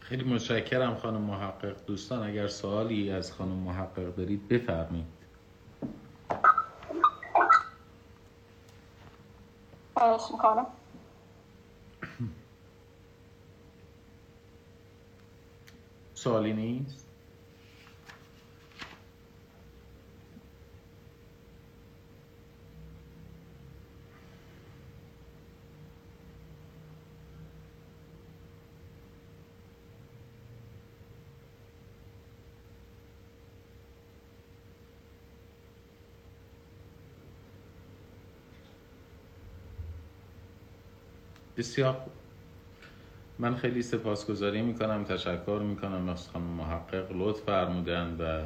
[0.01, 1.87] خیلی متشکرم خانم محقق.
[1.87, 5.22] دوستان اگر سوالی از خانم محقق دارید بفرمایید.
[10.03, 10.67] خواهش می‌کنم
[16.15, 17.02] سوالی نیست
[41.63, 42.13] بسیار خوب.
[43.39, 47.13] من خیلی سپاسگزاری می‌کنم تشکر می‌کنم از خانم محقق.
[47.13, 48.43] لطف فرمودن و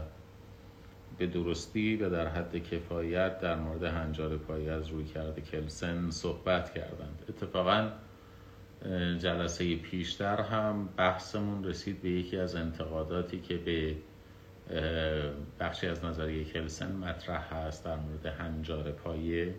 [1.18, 6.74] به درستی و در حد کفایت در مورد هنجار پایی از روی کرده کلسن صحبت
[6.74, 7.22] کردند.
[7.28, 7.90] اتفاقا
[9.18, 13.96] جلسه پیشتر هم بحثمون رسید به یکی از انتقاداتی که به
[15.60, 19.54] بخشی از نظریه کلسن مطرح هست در مورد هنجار پایه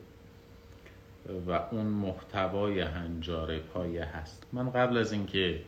[1.48, 4.48] و اون محتوای هنجار پایه هست.
[4.54, 5.60] من قبل از اینکه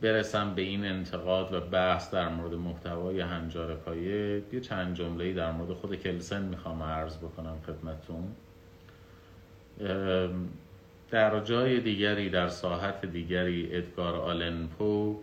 [0.00, 5.52] برسم به این انتقاد و بحث در مورد محتوای هنجار پایه یه چند جمله در
[5.52, 8.24] مورد خود کلسن می‌خوام عرض بکنم خدمتون
[11.10, 15.16] در جای دیگری در ساحت دیگری ادگار آلنپو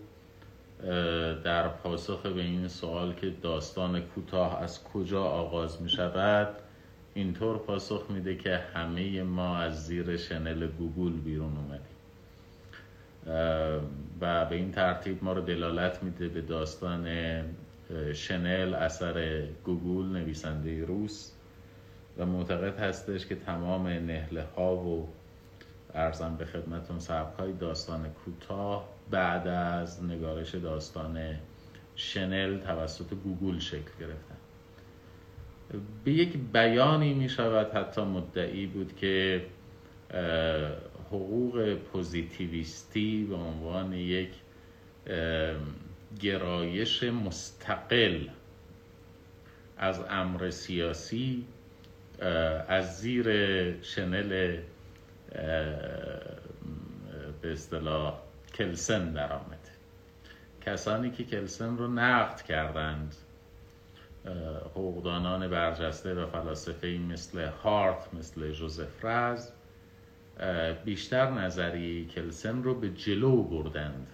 [1.44, 6.48] در پاسخ به این سوال که داستان کوتاه از کجا آغاز می شود
[7.14, 11.94] اینطور پاسخ میده که همه ما از زیر شنل گوگول بیرون اومدیم.
[14.22, 17.08] و به این ترتیب ما رو دلالت میده به داستان
[18.14, 21.32] شنل اثر گوگول نویسنده روس.
[22.18, 25.10] و معتقد هستش که تمام نحله ها و
[25.94, 31.36] عرضم به خدمتون سبک های داستان کوتاه بعد از نگارش داستان
[31.96, 34.36] شنل توسط گوگول شکل گرفتن.
[36.04, 39.46] به یک بیانی می شود حتی مدعی بود که
[41.08, 44.30] حقوق پوزیتیویستی به عنوان یک
[46.20, 48.28] گرایش مستقل
[49.78, 51.46] از امر سیاسی
[52.68, 53.28] از زیر
[53.82, 54.58] شنل
[57.42, 58.20] به اصطلاح
[58.54, 59.70] کلسن درآمد
[60.66, 63.16] کسانی که کلسن رو نقد کردند
[64.72, 69.52] حقوقدانان برجسته و فلاسفه مثل هارت مثل جوزف رز
[70.86, 74.08] بیشتر نظریه کلسن رو به جلو بردند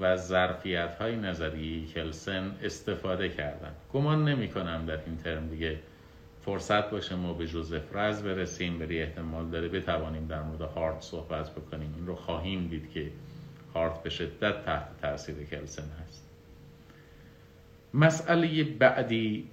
[0.00, 3.76] و ظرفیت های نظریه کلسن استفاده کردند.
[3.92, 5.78] گمان نمی کنم در این ترم دیگه
[6.44, 11.50] فرصت باشه ما به جوزف رز برسیم بری احتمال داره بتوانیم در مورد هارت صحبت
[11.50, 11.94] بکنیم.
[11.96, 13.10] این رو خواهیم دید که
[13.74, 16.21] هارت به شدت تحت تاثیر کلسن هست.
[17.94, 19.48] مسئله بعدی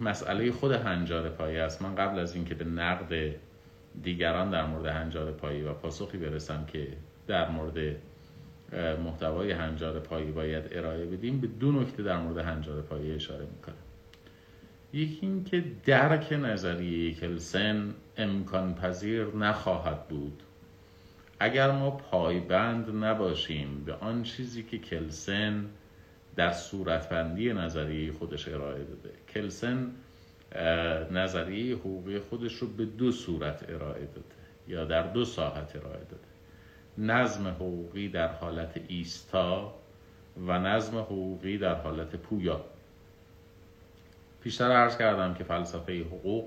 [0.00, 1.82] مسئله خود هنجار پایی است.
[1.82, 3.34] من قبل از اینکه به نقد
[4.02, 6.88] دیگران در مورد هنجار پایی و پاسخی برسم که
[7.26, 7.96] در مورد
[9.04, 13.74] محتوای هنجار پایی باید ارائه بدیم به دو نکته در مورد هنجار پایی اشاره می‌کنم.
[14.92, 20.42] یکی اینکه درک نظریه کلسن امکان پذیر نخواهد بود.
[21.40, 25.64] اگر ما پایبند نباشیم به آن چیزی که کلسن
[26.36, 29.10] در صورتبندی نظریه خودش ارائه داده.
[29.34, 29.90] کلسن
[31.10, 34.34] نظریه حقوقی خودش رو به دو صورت ارائه داده
[34.68, 36.24] یا در دو ساحت ارائه داده.
[36.98, 39.74] نظم حقوقی در حالت ایستا
[40.46, 42.64] و نظم حقوقی در حالت پویا.
[44.42, 46.44] پیشتر عرض کردم که فلسفه حقوق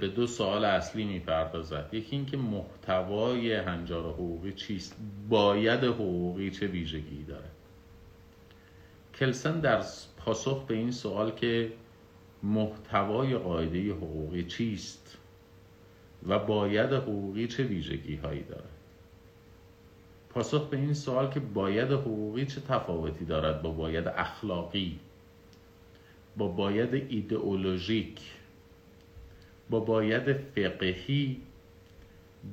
[0.00, 1.88] به دو سوال اصلی می‌پردازد.
[1.92, 4.96] یکی اینکه محتوای هنجار حقوقی چیست؟
[5.28, 7.48] باید حقوقی چه ویژگی داره
[9.18, 9.82] کلسن در
[10.16, 11.72] پاسخ به این سوال که
[12.42, 15.18] محتوای قاعده حقوقی چیست
[16.28, 18.64] و باید حقوقی چه ویژگی هایی داره
[20.30, 24.98] پاسخ به این سوال که باید حقوقی چه تفاوتی دارد با باید اخلاقی
[26.36, 28.20] با باید ایدئولوژیک
[29.70, 31.40] با باید فقهی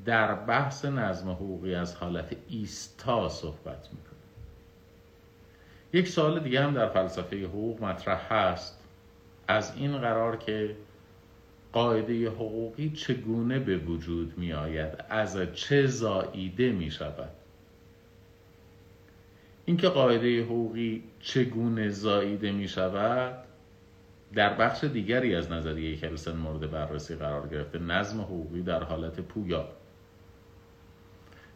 [0.05, 4.10] در بحث نظم حقوقی از حالت ایستا صحبت می‌کنه
[5.93, 8.83] یک سوال دیگه هم در فلسفه حقوق مطرح هست.
[9.47, 10.75] از این قرار که
[11.73, 17.29] قاعده حقوقی چگونه به وجود می آید؟ از چه زاییده می شود؟
[19.65, 23.43] اینکه قاعده حقوقی چگونه زاییده می شود
[24.33, 29.67] در بخش دیگری از نظریه کلسن مورد بررسی قرار گرفته نظم حقوقی در حالت پویا.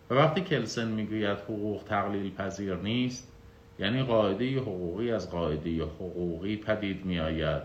[0.09, 3.34] و وقتی کلسن می‌گوید حقوق تقلیل پذیر نیست
[3.79, 7.61] یعنی قاعده حقوقی از قاعده حقوقی پدید می آید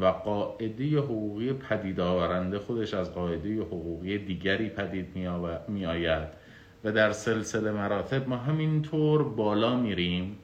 [0.00, 5.06] و قاعده حقوقی پدید آورنده خودش از قاعده حقوقی دیگری پدید
[5.68, 6.28] می آید
[6.84, 10.36] و در سلسله مراتب ما همینطور بالا میریم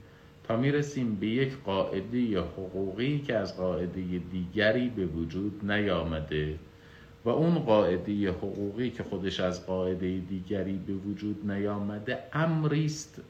[0.45, 4.01] تا می‌رسیم به یک قاعده حقوقی که از قاعده
[4.33, 6.59] دیگری به وجود نیامده
[7.25, 13.23] و اون قاعده حقوقی که خودش از قاعده دیگری به وجود نیامده امریست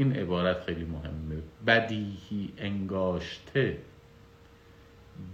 [0.00, 1.42] این عبارت خیلی مهمه.
[1.66, 3.78] بدیهی انگاشته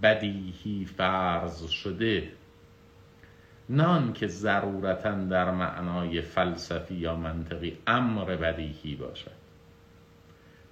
[0.03, 2.29] بدیهی فرض شده.
[3.69, 9.31] نان که ضرورتا در معنای فلسفی یا منطقی امر بدیهی باشد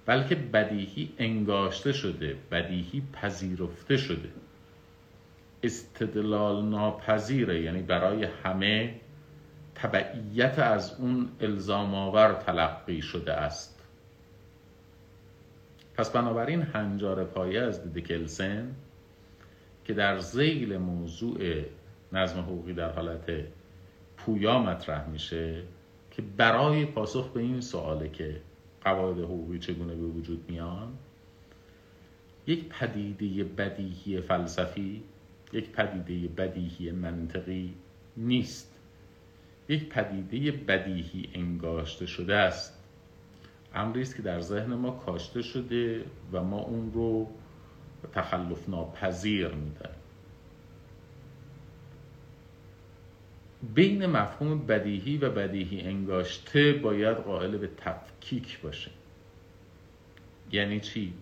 [0.06, 4.28] بلکه بدیهی انگاشته شده بدیهی پذیرفته شده.
[5.62, 9.00] استدلال ناپذیره یعنی برای همه
[9.74, 13.75] تبعیت از اون الزام آور تلقی شده است.
[15.96, 18.74] پس بنابراین هنجار پایه از دید کلسن
[19.84, 21.38] که در زیل موضوع
[22.12, 23.30] نظم حقوقی در حالت
[24.16, 25.62] پویا مطرح میشه
[26.10, 28.40] که برای پاسخ به این سواله که
[28.84, 30.92] قواعد حقوقی چگونه به وجود میان
[32.46, 35.02] یک پدیده بدیهی فلسفی
[35.52, 37.74] یک پدیده بدیهی منطقی
[38.16, 38.74] نیست.
[39.68, 42.75] یک پدیده بدیهی انگاشته شده است.
[43.76, 47.28] امری است که در ذهن ما کاشته شده و ما اون رو
[48.12, 49.96] تخلف ناپذیر میداریم
[53.74, 58.90] بین مفهوم بدیهی و بدیهی انگاشته باید قائل به تفکیک باشه
[60.52, 61.12] یعنی چی؟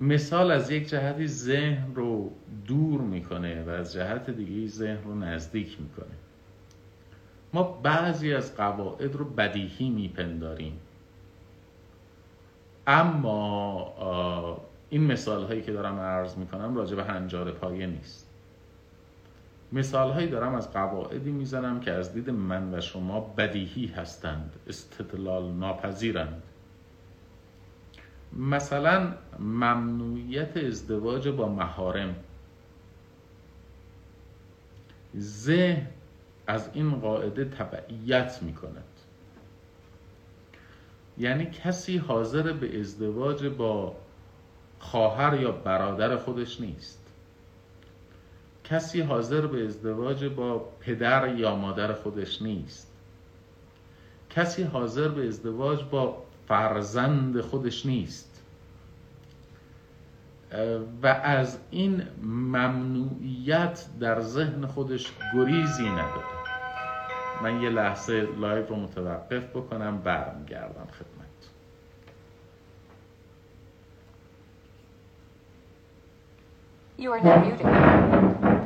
[0.00, 2.32] مثال از یک جهتی ذهن رو
[2.66, 6.14] دور می‌کنه و از جهت دیگه ذهن رو نزدیک می‌کنه.
[7.52, 10.78] ما بعضی از قواعد رو بدیهی میپنداریم.
[12.86, 14.60] اما
[14.90, 18.30] این مثال هایی که دارم عرض می‌کنم راجع به هنجار پایه نیست.
[19.72, 25.52] مثال هایی دارم از قواعدی می‌زنم که از دید من و شما بدیهی هستند استدلال
[25.52, 26.42] ناپذیرند.
[28.32, 32.14] مثلا ممنوعیت ازدواج با محارم.
[35.18, 35.86] ذهن
[36.50, 38.84] از این قاعده تبعیت می کند
[41.18, 43.96] یعنی کسی حاضر به ازدواج با
[44.78, 47.06] خواهر یا برادر خودش نیست.
[48.64, 52.92] کسی حاضر به ازدواج با پدر یا مادر خودش نیست.
[54.30, 58.42] کسی حاضر به ازدواج با فرزند خودش نیست.
[61.02, 66.39] و از این ممنوعیت در ذهن خودش گریزی نداره.
[67.42, 71.30] من یه لحظه لایو رو متوقف بکنم برمیگردم خدمت
[76.98, 78.59] You are now muted.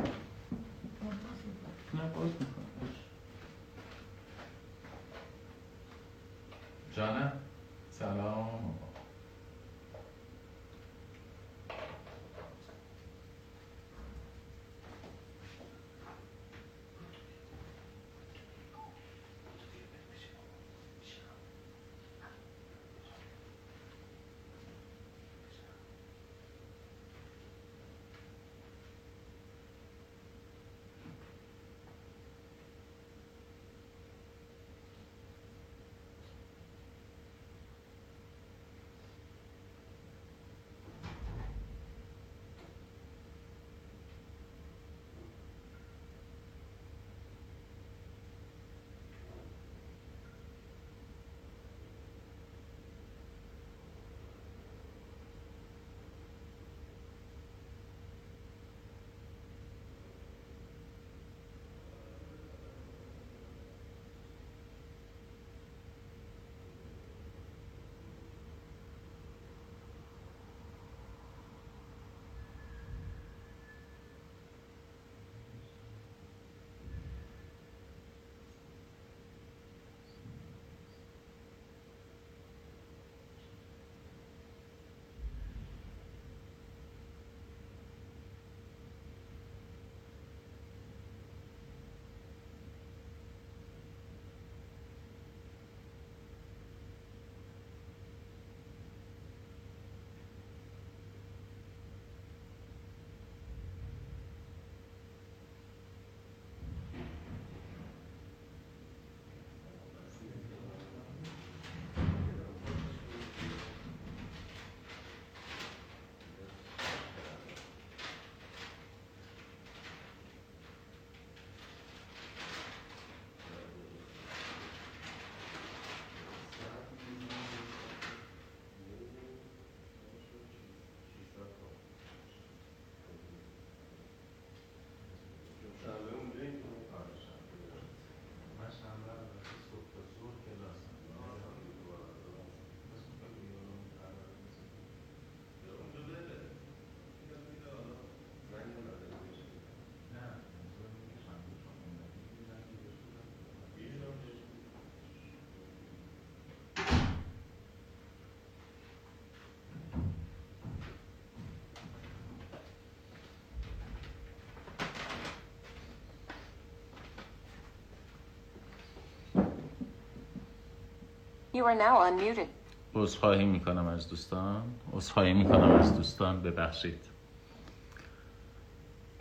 [171.55, 172.47] You are.
[172.95, 174.63] عذرخواهی می‌کنم از دوستان.
[174.93, 176.41] عذرخواهی می‌کنم از دوستان.
[176.41, 176.99] ببخشید.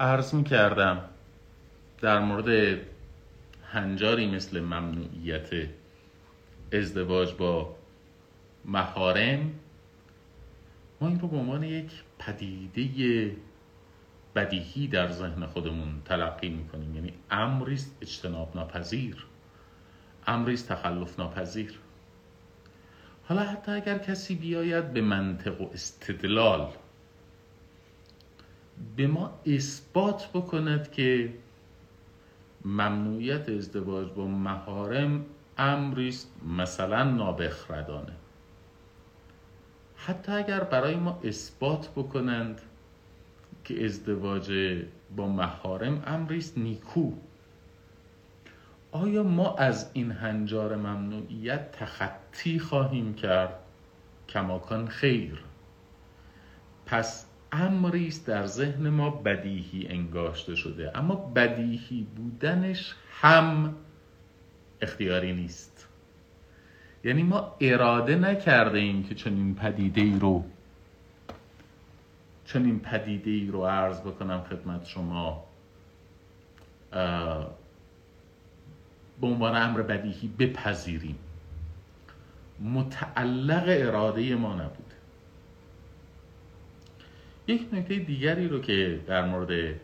[0.01, 1.05] عرض می‌کردم
[2.01, 2.79] در مورد
[3.65, 5.51] هنجاری مثل ممنوعیت
[6.73, 7.77] ازدواج با
[8.65, 9.53] محارم
[11.01, 13.37] ما این رو به عنوان یک پدیده
[14.35, 16.95] بدیهی در ذهن خودمون تلقی می‌کنیم.
[16.95, 19.27] یعنی امری است اجتناب ناپذیر
[20.27, 21.81] امری است تخلف ناپذیر
[23.29, 26.71] حالا حتی اگر کسی بیاید به منطق و استدلال
[28.97, 31.35] به ما اثبات بکند که
[32.65, 35.25] ممنوعیت ازدواج با محارم
[35.59, 38.13] امری است مثلا نابخردانه
[39.97, 42.61] حتی اگر برای ما اثبات بکنند
[43.65, 44.53] که ازدواج
[45.17, 47.13] با محارم امری است نیکو.
[48.95, 53.55] آیا ما از این هنجار ممنوعیت تخطی خواهیم کرد؟
[54.29, 55.45] کماکان خیر.
[56.87, 63.75] پس امری است در ذهن ما بدیهی انگاشته شده اما بدیهی بودنش هم
[64.81, 65.89] اختیاری نیست.
[67.05, 70.45] یعنی ما اراده نکرده ایم که چنین پدیده ای رو
[72.45, 75.45] چنین پدیده ای رو عرض بکنم خدمت شما.
[79.21, 81.19] به عنوان امر بدیهی بپذیریم.
[82.61, 84.95] متعلق اراده ما نبود.
[87.47, 89.81] یک نکته دیگری رو که در مورد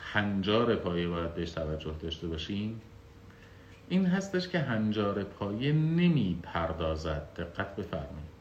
[0.00, 2.80] هنجار پایه باید بهش توجه داشته باشیم
[3.88, 8.36] این هستش که هنجار پایه نمی پردازد دقت بفرمایید.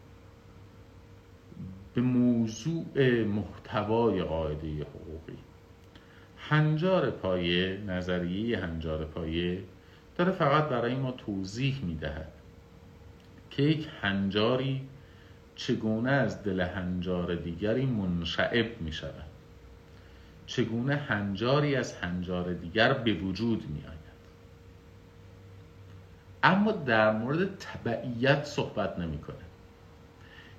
[1.93, 5.37] به موضوع محتوای قاعده حقوقی.
[6.37, 9.63] هنجار پایه نظریه هنجار پایه
[10.15, 12.31] داره فقط برای ما توضیح می‌دهد
[13.49, 14.87] که یک هنجاری
[15.55, 19.25] چگونه از دل هنجار دیگری منشعب می شود
[20.45, 23.95] چگونه هنجاری از هنجار دیگر به وجود می آید
[26.43, 29.35] اما در مورد تبعیت صحبت نمی‌کنه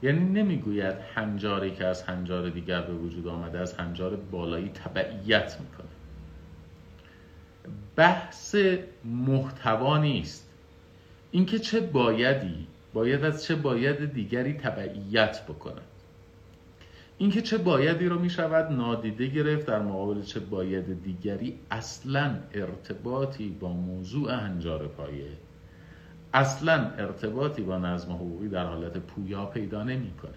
[0.02, 5.95] یعنی نمی‌گوید هنجاری که از هنجار دیگر به وجود آمده از هنجار بالایی تبعیت می‌کنه
[7.96, 8.56] بحث
[9.04, 10.48] محتوا نیست.
[11.30, 15.82] اینکه چه بایدی باید از چه باید دیگری تبعیت بکنه
[17.18, 23.48] اینکه چه بایدی رو می شود نادیده گرفت در مقابل چه باید دیگری اصلا ارتباطی
[23.60, 25.30] با موضوع هنجار پایه.
[26.34, 30.34] اصلا ارتباطی با نظم حقوقی در حالت پویا پیدا نمی‌کنه.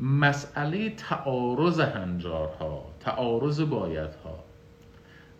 [0.00, 4.49] مسئله تعارض هنجارها تعارض بایدها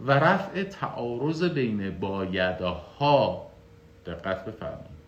[0.06, 3.50] و رفع تعارض بین بایدها.
[4.06, 5.00] دقت بفرمایید.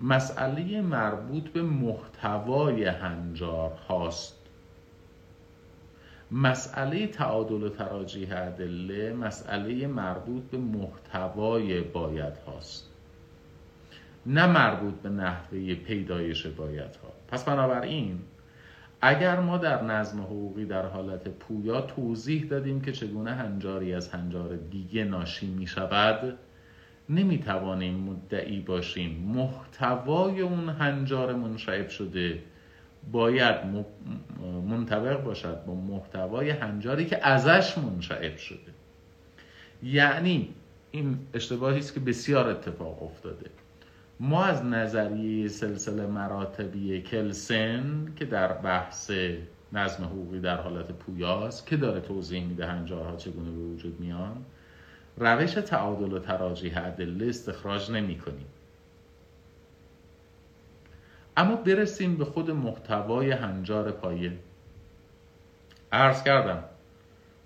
[0.00, 4.36] مسئله مربوط به محتوای هنجار هاست.
[6.30, 12.90] مسئله تعادل و تراجیح ادله مسئله مربوط به محتوای باید هاست.
[14.26, 18.20] نه مربوط به نحوه پیدایش باید ها پس بنابراین
[19.08, 24.56] اگر ما در نظم حقوقی در حالت پویا توضیح دادیم که چگونه هنجاری از هنجار
[24.56, 26.38] دیگه ناشی می شود
[27.08, 32.42] نمی توانیم مدعی باشیم محتوای اون هنجار منشعب شده
[33.12, 33.56] باید
[34.68, 38.72] منطبق باشد با محتوای هنجاری که ازش منشعب شده.
[39.82, 40.54] یعنی
[40.90, 43.50] این اشتباهی است که بسیار اتفاق افتاده.
[44.20, 49.10] ما از نظریه سلسله مراتبی کلسن که در بحث
[49.72, 54.44] نظم حقوقی در حالت پویاست که داره توضیح میده هنجارها چگونه به وجود میان
[55.16, 58.46] روش تعادل و تراجیح ادله استخراج نمی کنیم.
[61.36, 64.32] اما برسیم به خود محتوای هنجار پایه.
[65.92, 66.64] عرض کردم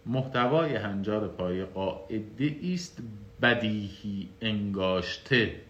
[0.07, 3.03] محتوای هنجار پایه قاعده است
[3.43, 5.70] بدیهی انگاشته.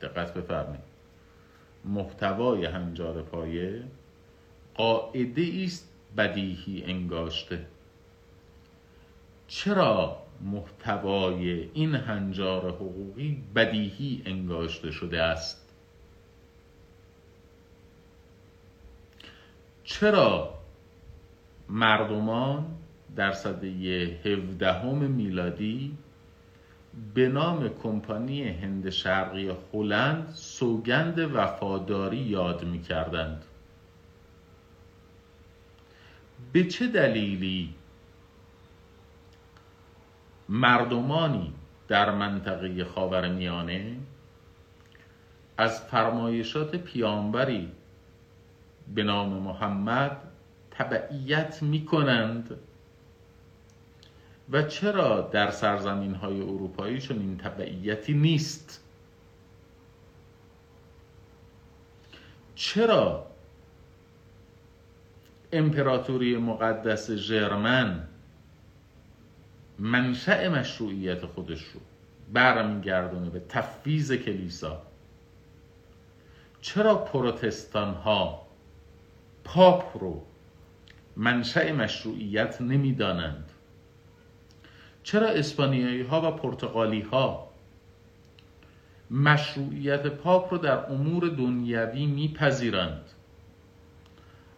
[0.00, 0.88] دقت بفرمایید.
[1.84, 3.82] محتوای هنجار پایه
[4.74, 7.66] قاعده است بدیهی انگاشته.
[9.48, 15.68] چرا محتوای این هنجار حقوقی بدیهی انگاشته شده است؟
[19.84, 20.54] چرا
[21.68, 22.66] مردمان
[23.16, 23.66] در سده
[24.24, 25.98] 17 میلادی
[27.14, 33.44] به نام کمپانی هند شرقی هلند سوگند وفاداری یاد می کردند
[36.52, 37.74] به چه دلیلی
[40.48, 41.52] مردمانی
[41.88, 43.96] در منطقه خاور میانه
[45.56, 47.72] از فرمایشات پیامبری
[48.94, 50.16] به نام محمد
[50.70, 52.60] تبعیت می کنند
[54.52, 58.84] و چرا در سرزمین های اروپایی چون این تبعیتی نیست؟
[62.54, 63.26] چرا
[65.52, 68.08] امپراتوری مقدس ژرمن
[69.78, 71.80] منشأ مشروعیت خودش رو
[72.32, 74.82] برمیگردونه به تفویض کلیسا؟
[76.60, 78.46] چرا پروتستان ها
[79.44, 80.22] پاپ رو
[81.16, 83.47] منشأ مشروعیت نمی‌دانند؟
[85.08, 87.48] چرا اسپانیایی ها و پرتغالی ها
[89.10, 93.04] مشروعیت پاپ رو در امور دنیوی میپذیرند؟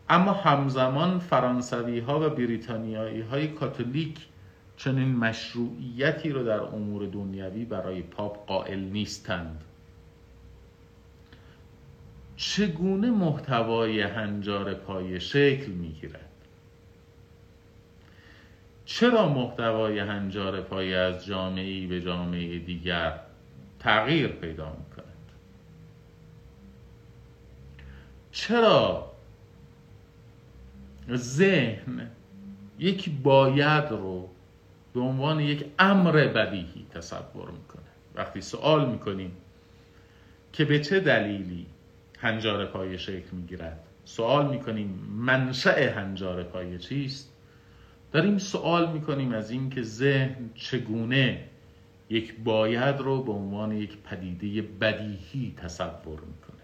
[0.08, 4.18] اما همزمان فرانسوی ها و بریتانیایی های کاتولیک
[4.76, 9.64] چنین مشروعیتی رو در امور دنیوی برای پاپ قائل نیستند.
[12.36, 16.29] چگونه محتوای هنجار پای شکل می‌گیرد؟
[18.92, 23.20] چرا محتوای هنجار پای از جامعه به جامعه دیگر
[23.78, 25.30] تغییر پیدا می‌کند؟
[28.32, 29.12] چرا
[31.14, 32.10] ذهن
[32.78, 34.28] یک باید رو
[34.94, 37.82] به عنوان یک امر بدیهی تصور می‌کنه؟
[38.14, 39.36] وقتی سوال می‌کنیم
[40.52, 41.66] که به چه دلیلی
[42.18, 47.29] هنجار پایه شکل می‌گیرد سوال می‌کنیم منشأ هنجار پایه چیست؟
[48.12, 51.44] داریم سوال می‌کنیم از اینکه ذهن چگونه
[52.10, 56.60] یک باید رو به عنوان یک پدیده بدیهی تصور می‌کنه.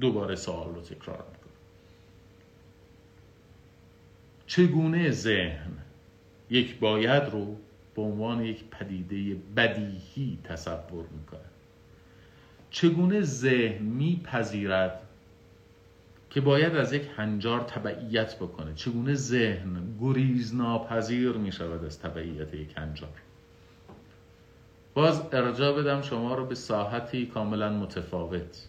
[0.00, 1.52] دوباره سوال رو تکرار می‌کنه
[4.46, 5.70] چگونه ذهن
[6.50, 7.56] یک باید رو
[7.94, 11.40] به عنوان یک پدیده بدیهی تصور می‌کنه؟
[12.70, 15.07] چگونه ذهن میپذیرد
[16.30, 18.74] که باید از یک هنجار تبعیت بکنه.
[18.74, 23.10] چگونه ذهن گریز ناپذیر می شود از تبعیت یک هنجار؟
[24.94, 28.68] باز ارجاع بدم شما رو به ساحتی کاملا متفاوت.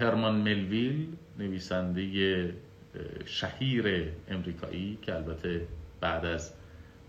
[0.00, 2.54] هرمان ملویل نویسنده
[3.24, 5.66] شهیر امریکایی که البته
[6.00, 6.54] بعد از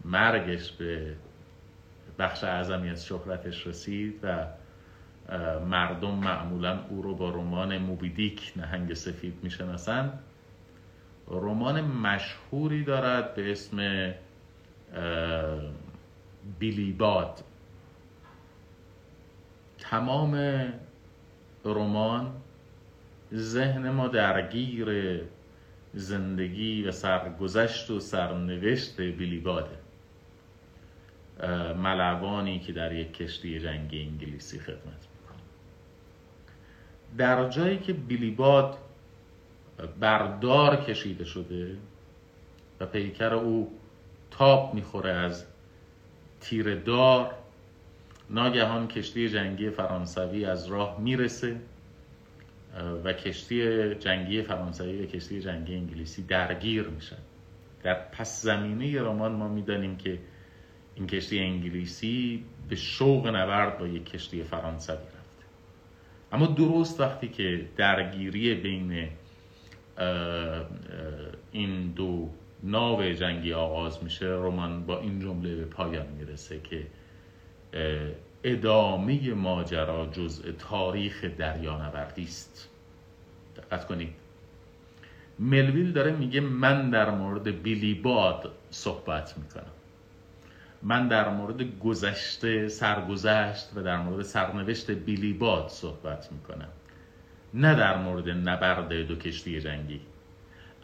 [0.05, 1.15] مرگش به
[2.19, 4.45] بخش اعظمی از شهرتش رسید و
[5.69, 10.19] مردم معمولا او رو با رمان موبیدیک نهنگ سفید می‌شناسند
[11.27, 14.11] رمان مشهوری دارد به اسم
[16.59, 17.43] بیلیباد
[19.77, 20.35] تمام
[21.65, 22.31] رمان
[23.33, 25.21] ذهن ما درگیر
[25.93, 29.77] زندگی و سرگذشت و سرنوشت بیلیباده
[31.77, 35.08] ملوانی که در یک کشتی جنگی انگلیسی خدمت
[37.17, 38.77] در جایی که بیلیباد
[39.99, 41.77] بردار کشیده شده
[42.79, 43.79] و پیکر او
[44.31, 45.45] تاب می‌خوره از
[46.41, 47.35] تیر دار
[48.29, 51.61] ناگهان کشتی جنگی فرانسوی از راه می‌رسه
[53.03, 57.17] و کشتی جنگی فرانسوی و کشتی جنگی انگلیسی درگیر میشن.
[57.83, 60.19] در پس زمینه رمان ما می‌دانیم که
[60.95, 65.18] این کشتی انگلیسی به شوق نبرد با یک کشتی فرانسوی
[66.31, 69.09] اما درست وقتی که درگیری بین
[71.51, 72.29] این دو
[72.63, 76.87] ناو جنگی آغاز میشه رمان با این جمله به پایان می‌رسه که
[78.43, 82.69] ادامه ماجرا جزء تاریخ دریانوردی است.
[83.57, 84.13] دقت کنید.
[85.39, 89.71] ملویل داره میگه من در مورد بیلی باد صحبت می‌کنم.
[90.83, 96.69] من در مورد گذشته سرگذشت و در مورد سرنوشت بیلی باد صحبت می‌کنم.
[97.53, 100.01] نه در مورد نبرد دو کشتی جنگی.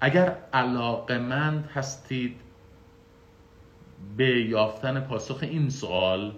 [0.01, 2.41] اگر علاقمند هستید
[4.17, 6.33] به یافتن پاسخ این سوال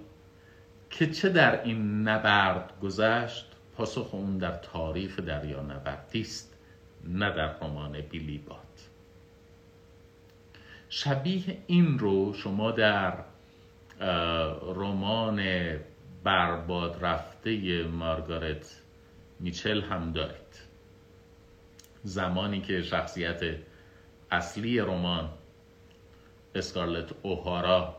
[0.89, 3.45] که چه در این نبرد گذشت
[3.77, 6.57] پاسخ اون در تاریخ دریا نبردی است
[7.03, 8.57] نه در رمان بیلی باد.
[10.89, 13.13] شبیه این رو شما در
[14.75, 15.43] رمان
[16.23, 18.81] برباد رفته مارگارت
[19.39, 20.61] میچل هم دارید.
[22.03, 23.41] زمانی که شخصیت
[24.31, 25.29] اصلی رمان
[26.55, 27.95] اسکارلت اوهارا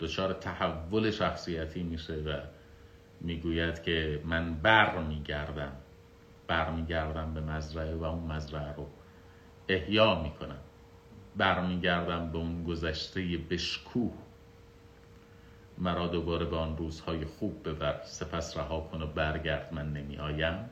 [0.00, 2.40] دچار تحول شخصیتی میشه و
[3.20, 5.72] می‌گوید که من بر میگردم
[6.46, 8.86] بر میگردم به مزرعه و اون مزرعه رو
[9.68, 10.58] احیا می‌کنم.
[11.36, 14.12] برمیگردم به اون گذشته بشکوه.
[15.78, 20.70] مرا دوباره به آن روزهای خوب ببر سپس رها کن و برگرد من نمی آیم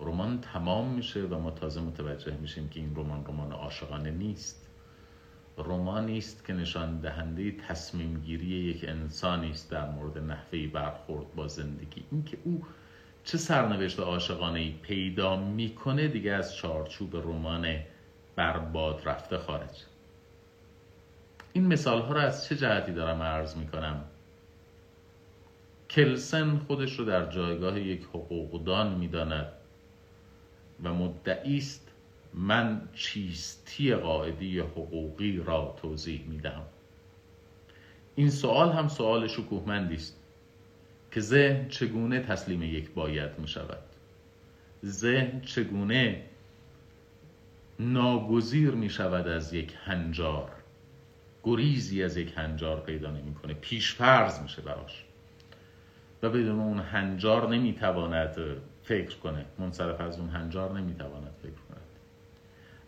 [0.00, 4.66] رمان تمام میشه و ما تازه متوجه میشیم که این رمان رمان عاشقانه نیست.
[5.58, 11.48] رمانی است که نشان دهنده تصمیم گیری یک انسانی است در مورد نحوه برخورد با
[11.48, 12.04] زندگی.
[12.10, 12.62] اینکه او
[13.24, 17.76] چه سرنوشت عاشقانه ای پیدا می‌کنه دیگه از چارچوب رمان
[18.36, 19.84] برباد رفته خارج.
[21.52, 24.04] این مثال ها رو از چه جهتی دارم عرض می‌کنم؟
[25.90, 29.52] کلسن خودش رو در جایگاه یک حقوقدان می‌داند
[30.82, 31.90] و مدعی است
[32.34, 36.62] من چیستی قاعدی حقوقی را توضیح میدم
[38.14, 40.16] این سوال هم سوال شکوهمندی است
[41.10, 43.82] که ذهن چگونه تسلیم یک باید می شود
[44.84, 46.22] ذهن چگونه
[47.78, 50.59] ناگزیر می شود از یک هنجار؟
[51.44, 53.54] گریزی از یک هنجار پیدا نمی‌کنه.
[53.54, 55.04] پیش فرض میشه براش.
[56.22, 58.36] و بدون اون هنجار نمی‌تواند
[58.82, 59.44] فکر کنه.
[59.58, 61.80] منصرف از اون هنجار نمی‌تواند فکر کند.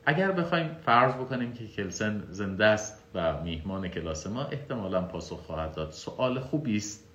[0.06, 5.74] اگر بخوایم فرض بکنیم که کلسن زنده است و میهمان کلاس ما احتمالا پاسخ خواهد
[5.74, 5.90] داد.
[5.90, 7.08] سوال خوبی است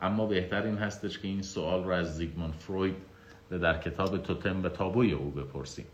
[0.00, 2.96] اما بهتر این هستش که این سوال رو از زیگموند فروید
[3.50, 5.86] در کتاب توتم و تابوی او بپرسیم.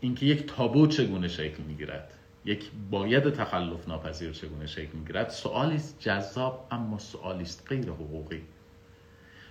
[0.00, 2.17] اینکه یک تابو چگونه شکل می‌گیرد؟
[2.48, 8.42] یک باید تخلف ناپذیر چگونه شکل می‌گیرد؟ سوالی است جذاب اما سوالی است غیر حقوقی.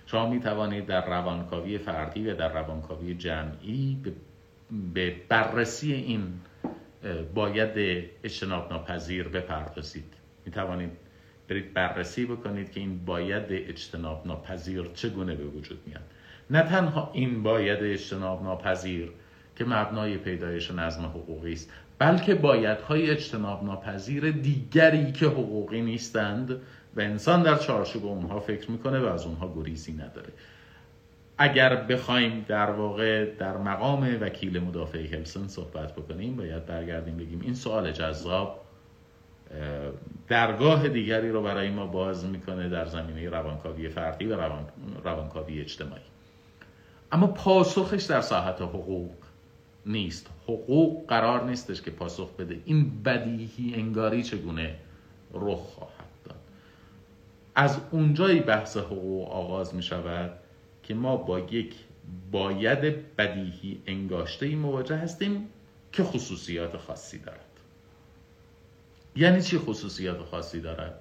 [0.06, 4.02] شما می توانید در روانکاوی فردی و در روانکاوی جمعی
[4.94, 6.40] به بررسی این
[7.34, 7.72] باید
[8.24, 10.14] اجتناب ناپذیر بپردازید.
[10.46, 10.90] می توانید
[11.48, 16.02] برید بررسی بکنید که این باید اجتناب ناپذیر چگونه به وجود میاد.
[16.50, 19.12] نه تنها این باید اجتناب ناپذیر
[19.56, 26.50] که مبنای پیدایش نظم حقوقی است بلکه بایدهای اجتناب ناپذیر دیگری که حقوقی نیستند
[26.96, 30.32] و انسان در چارچوب اونها فکر می‌کنه و از اونها گریزی نداره.
[31.38, 37.54] اگر بخوایم در واقع در مقام وکیل مدافع هلسن صحبت بکنیم باید برگردیم بگیم این
[37.54, 38.64] سوال جذاب
[40.28, 44.64] درگاه دیگری رو برای ما باز می‌کنه در زمینه روانکاوی فردی و روان...
[45.04, 46.02] روانکاوی اجتماعی.
[47.12, 49.14] اما پاسخش در ساحت حقوق
[49.86, 50.30] نیست.
[50.48, 52.60] حقوق قرار نیستش که پاسخ بده.
[52.64, 54.76] این بدیهی انگاری چگونه
[55.32, 56.38] رخ خواهد داد؟
[57.54, 60.30] از اونجایی بحث حقوق آغاز می شود
[60.82, 61.74] که ما با یک
[62.30, 65.48] باید بدیهی انگاشته ای مواجه هستیم
[65.92, 67.44] که خصوصیات خاصی دارد.
[69.16, 71.00] یعنی چی خصوصیات خاصی دارد؟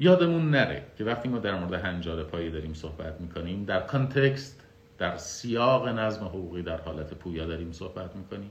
[0.00, 4.63] یادمون نره که وقتی ما در مورد هنجار پایی داریم صحبت می‌کنیم در کانتکست
[4.98, 8.50] در سیاق نظم حقوقی در حالت پویا داریم صحبت می‌کنیم.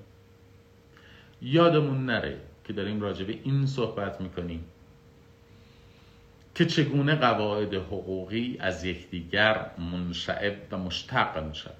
[1.42, 4.64] یادمون نره که داریم راجع به این صحبت می‌کنیم
[6.56, 11.78] که چگونه قواعد حقوقی از یکدیگر منشعب و مشتق می‌شوند.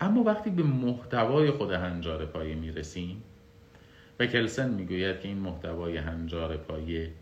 [0.00, 3.22] اما وقتی به محتوای خود هنجار پایه می‌رسیم
[4.18, 7.12] و کلسن می‌گوید که این محتوای هنجار پایه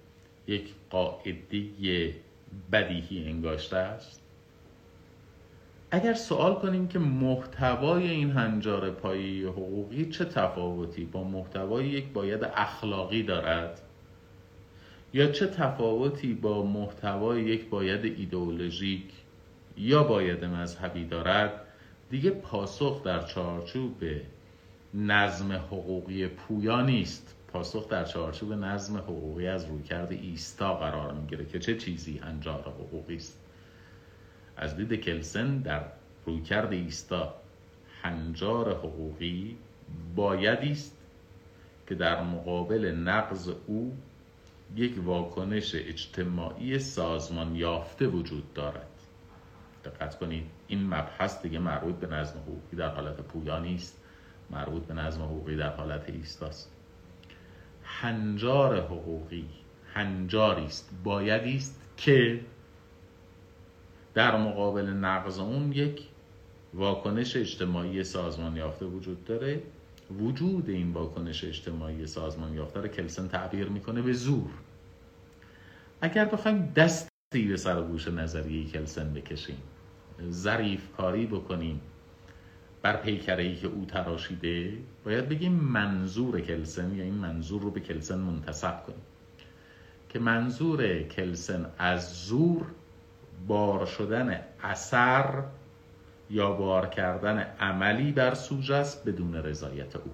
[0.47, 2.15] یک قاعده
[2.73, 4.24] بدیهی انگاشته است.
[5.95, 12.45] اگر سوال کنیم که محتوای این هنجار پایی حقوقی چه تفاوتی با محتوای یک باید
[12.45, 13.81] اخلاقی دارد؟
[15.13, 19.05] یا چه تفاوتی با محتوای یک باید ایدئولوژیک
[19.77, 21.53] یا باید مذهبی دارد؟
[22.11, 24.05] دیگه پاسخ در چارچوب
[24.95, 27.35] نظم حقوقی پویا نیست.
[27.53, 33.17] پاسخ در چارچوب نظم حقوقی از رویکرد ایستا قرار می‌گیره که چه چیزی هنجار حقوقی
[33.17, 33.44] است.
[34.57, 35.85] از دید کلسن در
[36.27, 37.35] رویکرد ایستا
[38.03, 39.57] هنجار حقوقی
[40.17, 40.99] بایدی است
[41.87, 43.97] که در مقابل نقض او
[44.77, 48.89] یک واکنش اجتماعی سازمان یافته وجود دارد.
[49.85, 54.01] دقت کنید این مبحث دیگه مربوط به نظم حقوقی در حالت پویا نیست
[54.51, 56.71] مربوط به نظم حقوقی در حالت ایستاست.
[57.85, 59.49] هنجار حقوقی
[59.95, 62.41] هنجاری است بایدی است که
[64.15, 66.03] در مقابل نقض اون یک
[66.75, 69.63] واکنش اجتماعی سازمان یافته وجود داره.
[70.21, 74.51] وجود این واکنش اجتماعی سازمان یافته رو کلسن تعبیر می‌کنه به زور.
[76.01, 79.63] اگر بخوایم دستی به سر گوش نظریه کلسن بکشیم
[80.31, 81.81] ظریف کاری بکنیم
[82.83, 88.19] بر پیکره که او تراشیده باید بگیم منظور کلسن یا این منظور رو به کلسن
[88.19, 89.03] منتصب کنیم.
[90.09, 92.67] که منظور کلسن از زور
[93.47, 95.43] بار شدن اثر
[96.31, 100.11] یا بار کردن عملی بر سوژه است بدون رضایت او.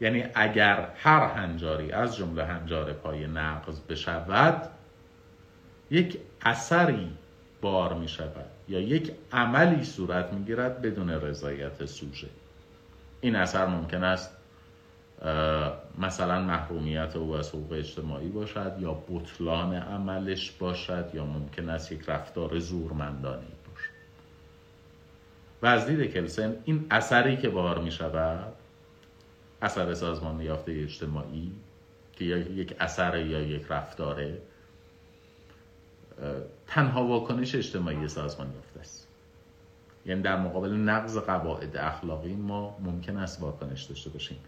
[0.00, 4.70] یعنی اگر هر هنجاری از جمله هنجار پای نقض بشود
[5.90, 7.12] یک اثری
[7.60, 12.28] بار می شود یا یک عملی صورت می گیرد بدون رضایت سوژه.
[13.20, 14.39] این اثر ممکن است
[15.98, 22.08] مثلا محرومیت او از حقوق اجتماعی باشد یا بطلان عملش باشد یا ممکن است یک
[22.08, 23.90] رفتار زورمندانی باشد.
[25.62, 28.52] و از دید کلسن این اثری که بار می شود
[29.62, 31.52] اثر سازمان یافته اجتماعی
[32.12, 34.38] که یک اثر یا یک رفتاره
[36.66, 39.08] تنها واکنش اجتماعی سازمان یافته است.
[40.06, 44.38] یعنی در مقابل نقض قواعد اخلاقی ما ممکن است واکنش داشته باشیم.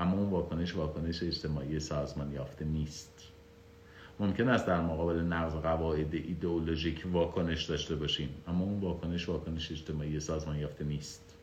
[0.00, 3.30] اما اون واکنش واکنش اجتماعی سازمان یافته نیست.
[4.20, 10.20] ممکن است در مقابل نقض قواعد ایدئولوژیک واکنش داشته باشیم اما اون واکنش واکنش اجتماعی
[10.20, 11.36] سازمان یافته نیست.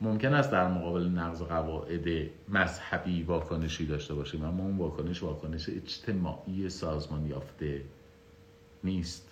[0.00, 6.68] ممکن است در مقابل نقض قواعد مذهبی واکنشی داشته باشیم اما اون واکنش واکنش اجتماعی
[6.68, 7.82] سازمان یافته
[8.84, 9.28] نیست.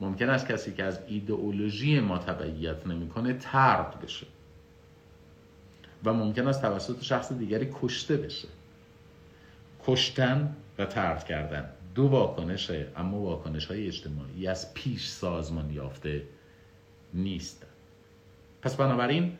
[0.00, 4.26] ممکن است کسی که از ایدئولوژی ما تبعیت نمی‌کنه ترد بشه.
[6.04, 8.48] و ممکن است توسط شخص دیگری کشته بشه.
[9.86, 11.70] کشتن و ترد کردن.
[11.94, 16.22] دو واکنشه اما واکنش های اجتماعی از پیش سازمان یافته
[17.14, 17.66] نیست.
[18.62, 19.32] پس بنابراین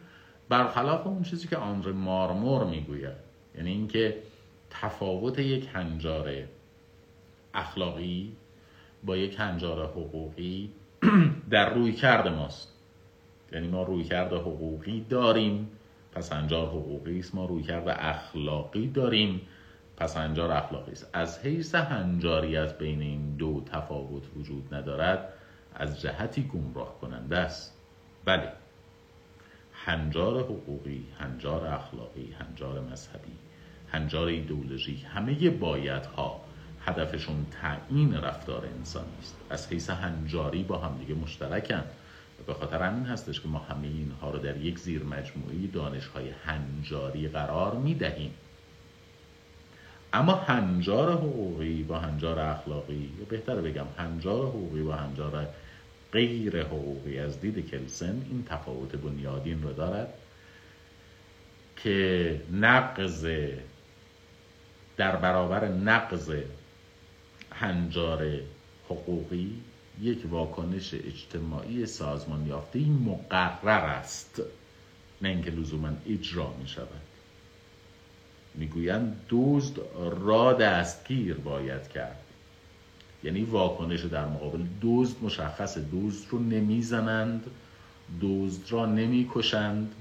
[0.49, 3.17] برخلاف اون چیزی که آنر مارمور می‌گوید
[3.57, 4.17] یعنی اینکه
[4.71, 6.33] تفاوت یک هنجار
[7.55, 8.33] اخلاقی
[9.05, 10.71] با یک هنجار حقوقی
[11.51, 12.69] در روی کرده ماست.
[13.53, 15.71] یعنی ما روی کرده حقوقی داریم.
[16.15, 19.41] پس هنجار حقوقی است ما روی کرده اخلاقی داریم.
[19.97, 21.11] پس هنجار اخلاقی است.
[21.12, 25.29] از حیث هنجاریت بین این دو تفاوت وجود ندارد
[25.75, 27.79] از جهتی گمراه کننده است.
[28.25, 28.53] بله
[29.73, 33.33] هنجار حقوقی هنجار اخلاقی هنجار مذهبی
[33.93, 36.41] هنجار ایدولوژی همه بایدها
[36.87, 39.37] هدفشون تعیین رفتار انسانی است.
[39.51, 41.79] از حیث هنجاری با همدیگه مشترکن.
[41.79, 42.03] و
[42.47, 46.30] به خاطر همین هستش که ما همه اینها رو در یک زیر مجموعی دانش های
[46.45, 48.35] هنجاری قرار می دهیم
[50.12, 55.47] اما هنجار حقوقی با هنجار اخلاقی یا بهتر بگم هنجار حقوقی با هنجار
[56.12, 60.14] غیر حقوقی از دید کلسن این تفاوت بنیادین رو دارد
[61.76, 63.26] که نقض
[64.97, 66.35] در برابر نقض
[67.53, 68.41] هنجار
[68.89, 69.61] حقوقی
[70.03, 74.42] یک واکنش اجتماعی سازمان یافته مقرر است.
[75.22, 76.88] نه اینکه لزوما اجرا می شود
[78.55, 79.74] می‌گویند دزد
[80.20, 82.20] را دستگیر باید کرد.
[83.24, 87.45] یعنی واکنش در مقابل دزد مشخص دزد رو نمی‌زنند
[88.22, 89.95] دزد را نمی‌کشند.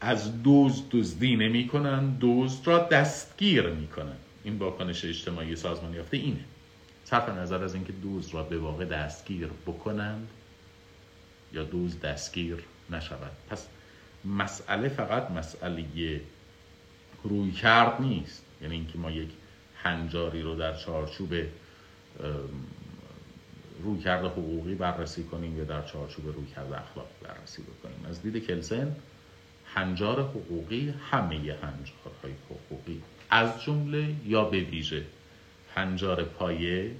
[0.00, 6.16] از دزد دزدی نمی کنند دزد را دستگیر می کنند این واکنش اجتماعی سازمان یافته
[6.16, 6.44] اینه.
[7.10, 10.28] صرف نظر از اینکه دوز را به واقع دستگیر بکنند
[11.52, 12.56] یا دوز دستگیر
[12.90, 13.32] نشود.
[13.48, 13.66] پس
[14.24, 16.20] مسئله فقط مسئله
[17.22, 18.42] روی کرد نیست.
[18.62, 19.28] یعنی اینکه ما یک
[19.82, 21.34] هنجاری رو در چارچوب
[23.82, 28.06] روی کرده حقوقی بررسی کنیم یا در چارچوب روی کرده اخلاقی بررسی بکنیم.
[28.08, 28.96] از دید کلسن
[29.74, 35.04] هنجار حقوقی همه هنجارهای حقوقی از جمله یا به ویژه
[35.80, 36.90] هنجار پایه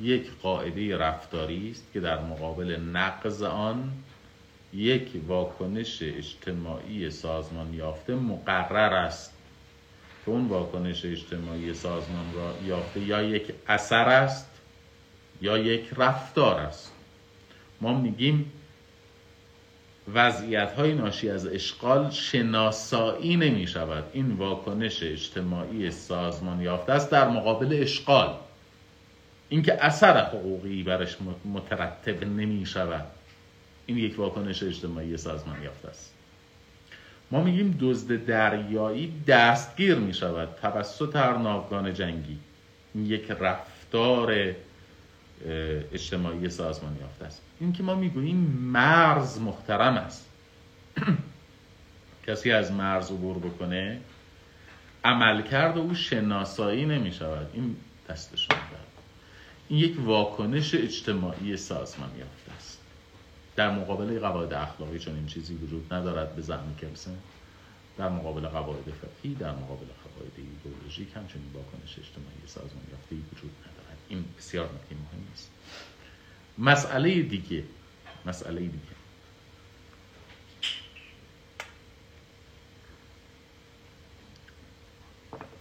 [0.00, 3.92] یک قاعده رفتاری است که در مقابل نقض آن
[4.72, 9.32] یک واکنش اجتماعی سازمان یافته مقرر است
[10.24, 14.50] که اون واکنش اجتماعی سازمان را یافته یا یک اثر است
[15.40, 16.92] یا یک رفتار است.
[17.80, 18.52] ما میگیم
[20.12, 27.28] وضعیت های ناشی از اشغال شناسایی نمی شود این واکنش اجتماعی سازمان یافته است در
[27.28, 28.34] مقابل اشغال.
[29.48, 33.04] اینکه اثر حقوقی برش مترتب نمی شود
[33.86, 36.14] این یک واکنش اجتماعی سازمان یافته است.
[37.30, 42.38] ما میگیم دزد دریایی دستگیر می شود توسط هر ناوگان جنگی.
[42.94, 44.54] این یک رفتار
[45.92, 47.42] اجتماعی سازمان یافته است.
[47.60, 50.28] این که ما می‌گوییم مرز محترم است.
[52.26, 54.00] کسی از مرز عبور بکنه
[55.04, 57.76] عملکرد او شناسایی نمی شود این
[58.08, 58.48] دستش
[59.68, 62.78] این یک واکنش اجتماعی سازمان یافته است.
[63.56, 67.16] در مقابل قواعد اخلاقی چون این چیزی وجود ندارد به زعم کلسن
[67.98, 73.73] در مقابل قواعد فقهی در مقابل قواعد ایدئولوژیک همچنین واکنش اجتماعی سازمان یافته وجود ندارد.
[74.14, 75.50] این بسیار نکته مهم است
[76.58, 77.64] مسئله دیگه
[78.26, 78.94] مسئله دیگه.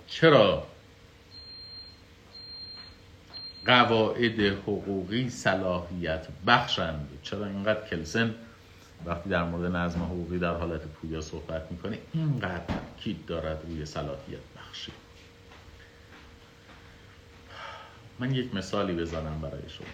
[0.07, 0.67] چرا
[3.65, 8.35] قواعد حقوقی صلاحیت بخشند؟ چرا اینقدر کلسن
[9.05, 14.39] وقتی در مورد نظم حقوقی در حالت پویا صحبت می‌کنه اینقدر تاکید دارد روی صلاحیت
[14.57, 14.91] بخشی؟
[18.19, 19.87] من یک مثالی بزنم برای شما.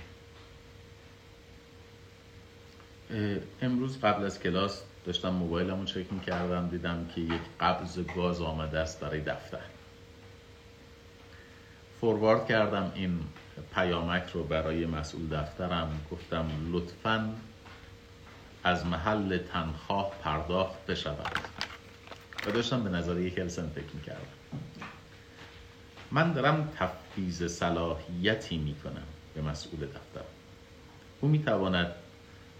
[3.62, 9.00] امروز قبل از کلاس داشتم موبایلمو چک می‌کردم دیدم که یک قبض گاز آمده است
[9.00, 9.60] برای دفتر.
[12.02, 13.20] فوروارد کردم این
[13.74, 16.02] پیامک رو برای مسئول دفترم.
[16.12, 17.36] گفتم لطفا
[18.64, 21.40] از محل تنخواه پرداخت بشود.
[22.46, 24.89] و داشتم به نظر کلسن فکر می‌کردم.
[26.12, 30.26] من دارم تفیز صلاحیتی می‌کنم به مسئول دفتر.
[31.22, 31.92] او می‌تواند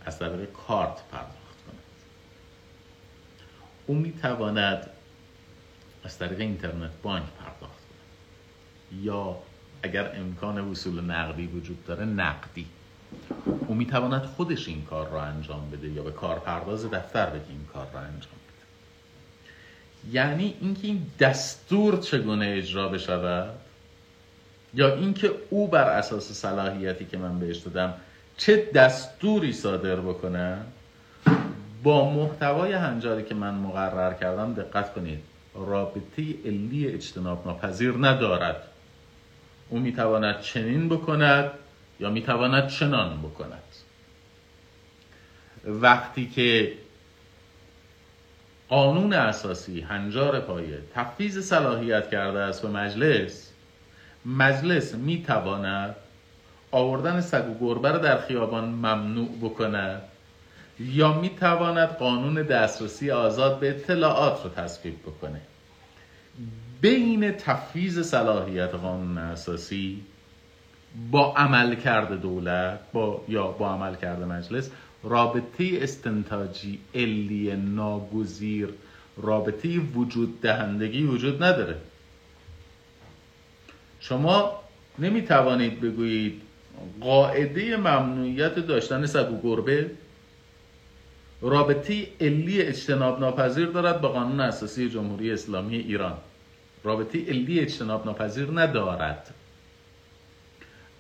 [0.06, 1.84] از طریق کارت پرداخت کند.
[3.88, 4.90] او می‌تواند
[6.04, 9.02] از طریق اینترنت بانک پرداخت کند.
[9.02, 9.38] یا
[9.84, 12.68] اگر امکان وصول نقدی وجود داره نقدی.
[13.68, 17.88] او می‌تواند خودش این کار را انجام بده یا به کارپرداز دفتر بگی این کار
[17.94, 18.32] را انجام
[20.12, 23.56] یعنی اینکه این دستور چگونه اجرا بشود؟
[24.74, 27.94] یا اینکه او بر اساس صلاحیتی که من بهش دادم
[28.38, 30.58] چه دستوری صادر بکنه؟
[31.84, 35.20] با محتوای هنجاری که من مقرر کردم دقت کنید
[35.56, 38.64] رابطه علی اجتناب ناپذیر ندارد.
[39.70, 41.52] او می‌تواند چنین بکند
[42.00, 43.64] یا می‌تواند چنان بکند.
[45.66, 46.74] وقتی که
[48.70, 53.52] قانون اساسی هنجار پایه تفیز صلاحیت کرده است به مجلس.
[54.26, 55.96] مجلس می‌تواند
[56.72, 60.02] آوردن سگ و گربه در خیابان ممنوع بکند
[60.80, 65.42] یا می‌تواند قانون دسترسی آزاد به اطلاعات رو تصویب بکنه.
[66.82, 70.04] بین تفیز صلاحیت قانون اساسی
[71.12, 74.72] با عمل کرده دولت با یا با عمل کرده مجلس
[75.04, 78.70] رابطه استنتاجی علی ناگزیر.
[79.18, 81.78] رابطه وجود دهندگی وجود نداره.
[84.00, 84.60] شما
[85.00, 86.42] نمی توانید بگویید
[87.02, 89.92] قاعده ممنوعیت داشتن سگ و گربه
[91.42, 96.18] رابطه علی اجتناب ناپذیر دارد با قانون اساسی جمهوری اسلامی ایران.
[96.84, 99.34] رابطه علی اجتناب ناپذیر ندارد.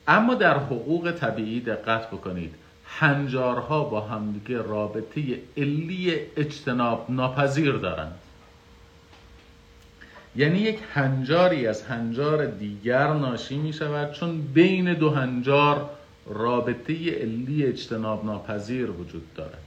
[0.07, 2.55] اما در حقوق طبیعی دقت بکنید.
[2.97, 8.15] هنجارها با همدیگه رابطه علی اجتناب ناپذیر دارند.
[10.35, 15.89] یعنی یک هنجاری از هنجار دیگر ناشی می شود چون بین دو هنجار
[16.25, 19.63] رابطه علی اجتناب ناپذیر وجود دارد.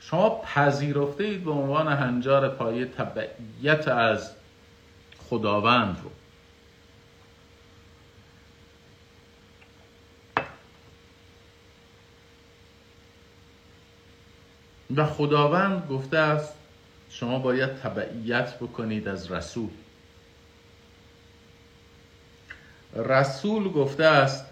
[0.00, 4.32] شما پذیرفته اید به عنوان هنجار پایه تبعیت از
[5.30, 6.10] خداوند رو.
[14.96, 16.54] و خداوند گفته است
[17.10, 19.70] شما باید تبعیت بکنید از رسول.
[22.96, 24.46] رسول گفته است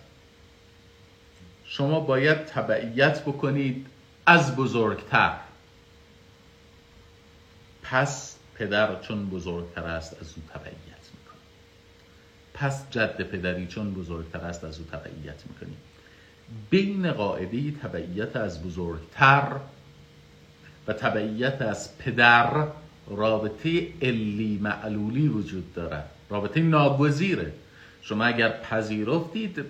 [1.64, 3.86] شما باید تبعیت بکنید
[4.26, 5.36] از بزرگتر.
[7.82, 10.74] پس پدر چون بزرگتر است از او تبعیت
[11.12, 11.40] می‌کنی
[12.54, 15.76] پس جد پدری چون بزرگتر است از او تبعیت می‌کنی
[16.70, 19.56] بین قاعده تبعیت از بزرگتر
[20.88, 22.66] و تبعیت از پدر
[23.10, 27.52] رابطه علی معلولی وجود دارد رابطه ناگزیره.
[28.02, 29.64] شما اگر پذیرفتید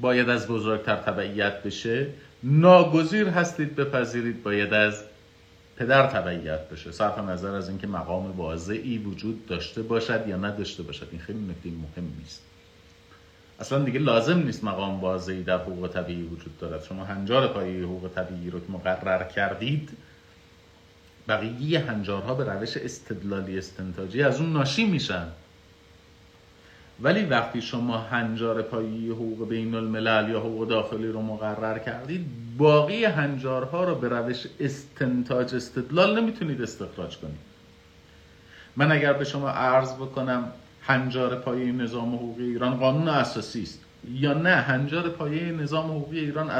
[0.00, 2.06] باید از بزرگتر تبعیت بشه.
[2.42, 5.02] ناگزیر هستید بپذیرید باید از
[5.76, 6.92] پدر تبعیت بشه.
[6.92, 11.08] صرف نظر از اینکه مقام واضعی وجود داشته باشد یا نداشته باشد.
[11.10, 12.42] این خیلی نکته مهم نیست.
[13.60, 16.84] اصلا دیگه لازم نیست مقام واضعی در حقوق طبیعی وجود دارد.
[16.84, 19.90] شما هنجار پایی حقوق طبیعی رو که مقرر کردید
[21.28, 25.26] بقیه هنجارها به روش استدلالی استنتاجی از اون ناشی میشن.
[27.02, 32.26] ولی وقتی شما هنجار پایی حقوق بین الملل یا حقوق داخلی رو مقرر کردید
[32.58, 37.38] باقی هنجارها رو به روش استنتاج استدلال نمی‌تونید استخراج کنید.
[38.76, 40.52] من اگر به شما عرض بکنم
[40.82, 43.80] هنجار پایه نظام حقوقی ایران قانون اساسی است
[44.12, 46.50] یا نه هنجار پایه نظام حقوقی ایران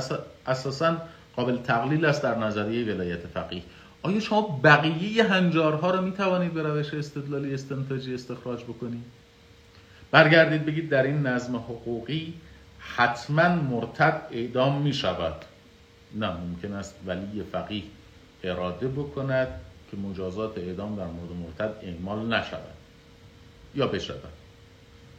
[0.47, 0.97] اساسا
[1.37, 3.63] قابل تقلیل است در نظریه ولایت فقیه.
[4.03, 9.05] آیا شما بقیه هنجارها رو می توانید به روش استدلالی استنتاجی استخراج بکنید؟
[10.11, 12.35] برگردید بگید در این نظم حقوقی
[12.79, 15.45] حتما مرتد اعدام می شود
[16.15, 17.83] نه ممکن است ولی فقیه
[18.45, 19.49] اراده بکند
[19.91, 22.75] که مجازات اعدام در مورد مرتد اعمال نشود
[23.75, 24.33] یا بشود.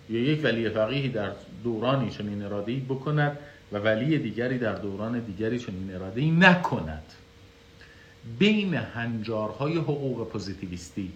[0.09, 1.31] یا یک ولی فقیهی در
[1.63, 3.37] دورانی چنین اراده‌ای بکند
[3.71, 7.03] و ولی دیگری در دوران دیگری چنین اراده‌ای نکند.
[8.39, 11.11] بین هنجارهای حقوق پوزیتیویستی.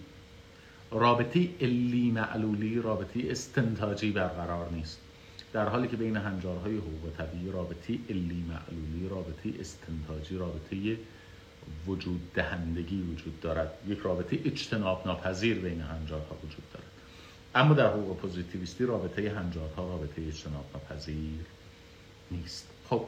[0.90, 5.00] رابطه علی معلولی رابطه استنتاجی برقرار نیست.
[5.52, 10.96] در حالی که بین هنجارهای حقوق طبیعی رابطه علی معلولی رابطه استنتاجی رابطه
[11.86, 13.72] وجود دهندگی وجود دارد.
[13.86, 16.86] یک رابطه اجتناب ناپذیر بین هنجارها وجود دارد.
[17.54, 21.44] اما در حقوق پوزیتیویستی رابطه هنجارها رابطه اجتناب ناپذیر
[22.30, 22.68] نیست.
[22.90, 23.04] خب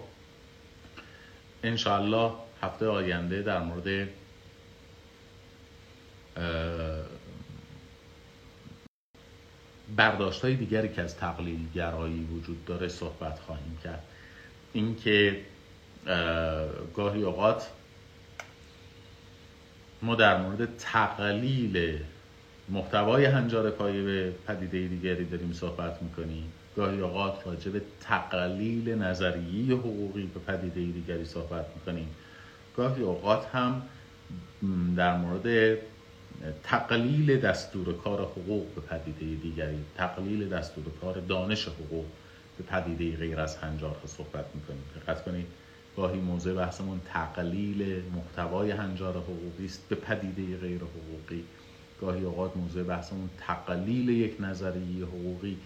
[1.63, 2.33] انشاءالله
[2.63, 4.09] هفته آینده در مورد
[9.97, 14.03] برداشت های دیگری که از تقلیل گرایی وجود داره صحبت خواهیم کرد.
[14.73, 15.41] اینکه
[16.95, 17.69] گاهی اوقات
[20.03, 21.99] ما در مورد تقلیل
[22.69, 26.53] محتوای هنجار پایه به پدیده دیگری داریم صحبت می‌کنیم.
[26.79, 32.09] گاهی اوقات راجع به تقلیل نظریه حقوقی به پدیده دیگری صحبت می‌کنیم.
[32.77, 33.83] گاهی اوقات هم
[34.97, 35.79] در مورد
[36.63, 42.05] تقلیل دستور کار حقوق به پدیده دیگری تقلیل دستور کار دانش حقوق
[42.59, 44.85] به پدیده غیر از هنجارها صحبت می‌کنیم.
[44.97, 45.47] دقت کنید
[45.97, 51.45] گاهی موضوع بحثمون تقلیل محتوای هنجار حقوقی است به پدیده غیر حقوقی.
[52.01, 55.57] گاهی اوقات موضوع بحثمون تقلیل یک نظریه حقوقی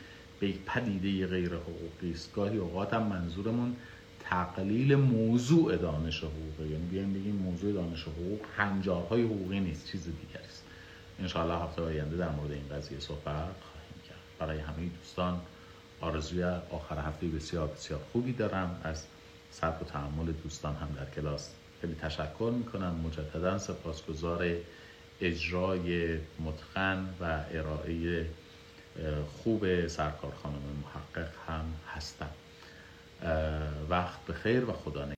[0.43, 2.35] به پدیده غیر حقوقی است.
[2.35, 3.77] گاهی اوقات هم منظورمون
[4.21, 10.45] تقلیل موضوع دانش حقوقی یعنی بیایم بگیم موضوع دانش حقوق هنجارهای حقوقی نیست چیز دیگری
[10.45, 10.65] است.
[11.19, 14.19] انشاءالله هفته آینده در مورد این قضیه صحبت خواهیم کرد.
[14.39, 15.41] برای همه دوستان
[16.01, 18.81] آرزوی آخر هفته بسیار بسیار خوبی دارم.
[18.85, 19.05] از
[19.51, 22.95] صبر و تحمل دوستان هم در کلاس خیلی تشکر می‌کنم.
[23.07, 24.57] مجددا سپاسگزار
[25.21, 28.27] اجرای متقن و ارائه
[29.43, 31.65] خوب سرکار خانم محقق هم
[31.95, 32.31] هستم.
[33.89, 35.05] وقت بخیر و خدا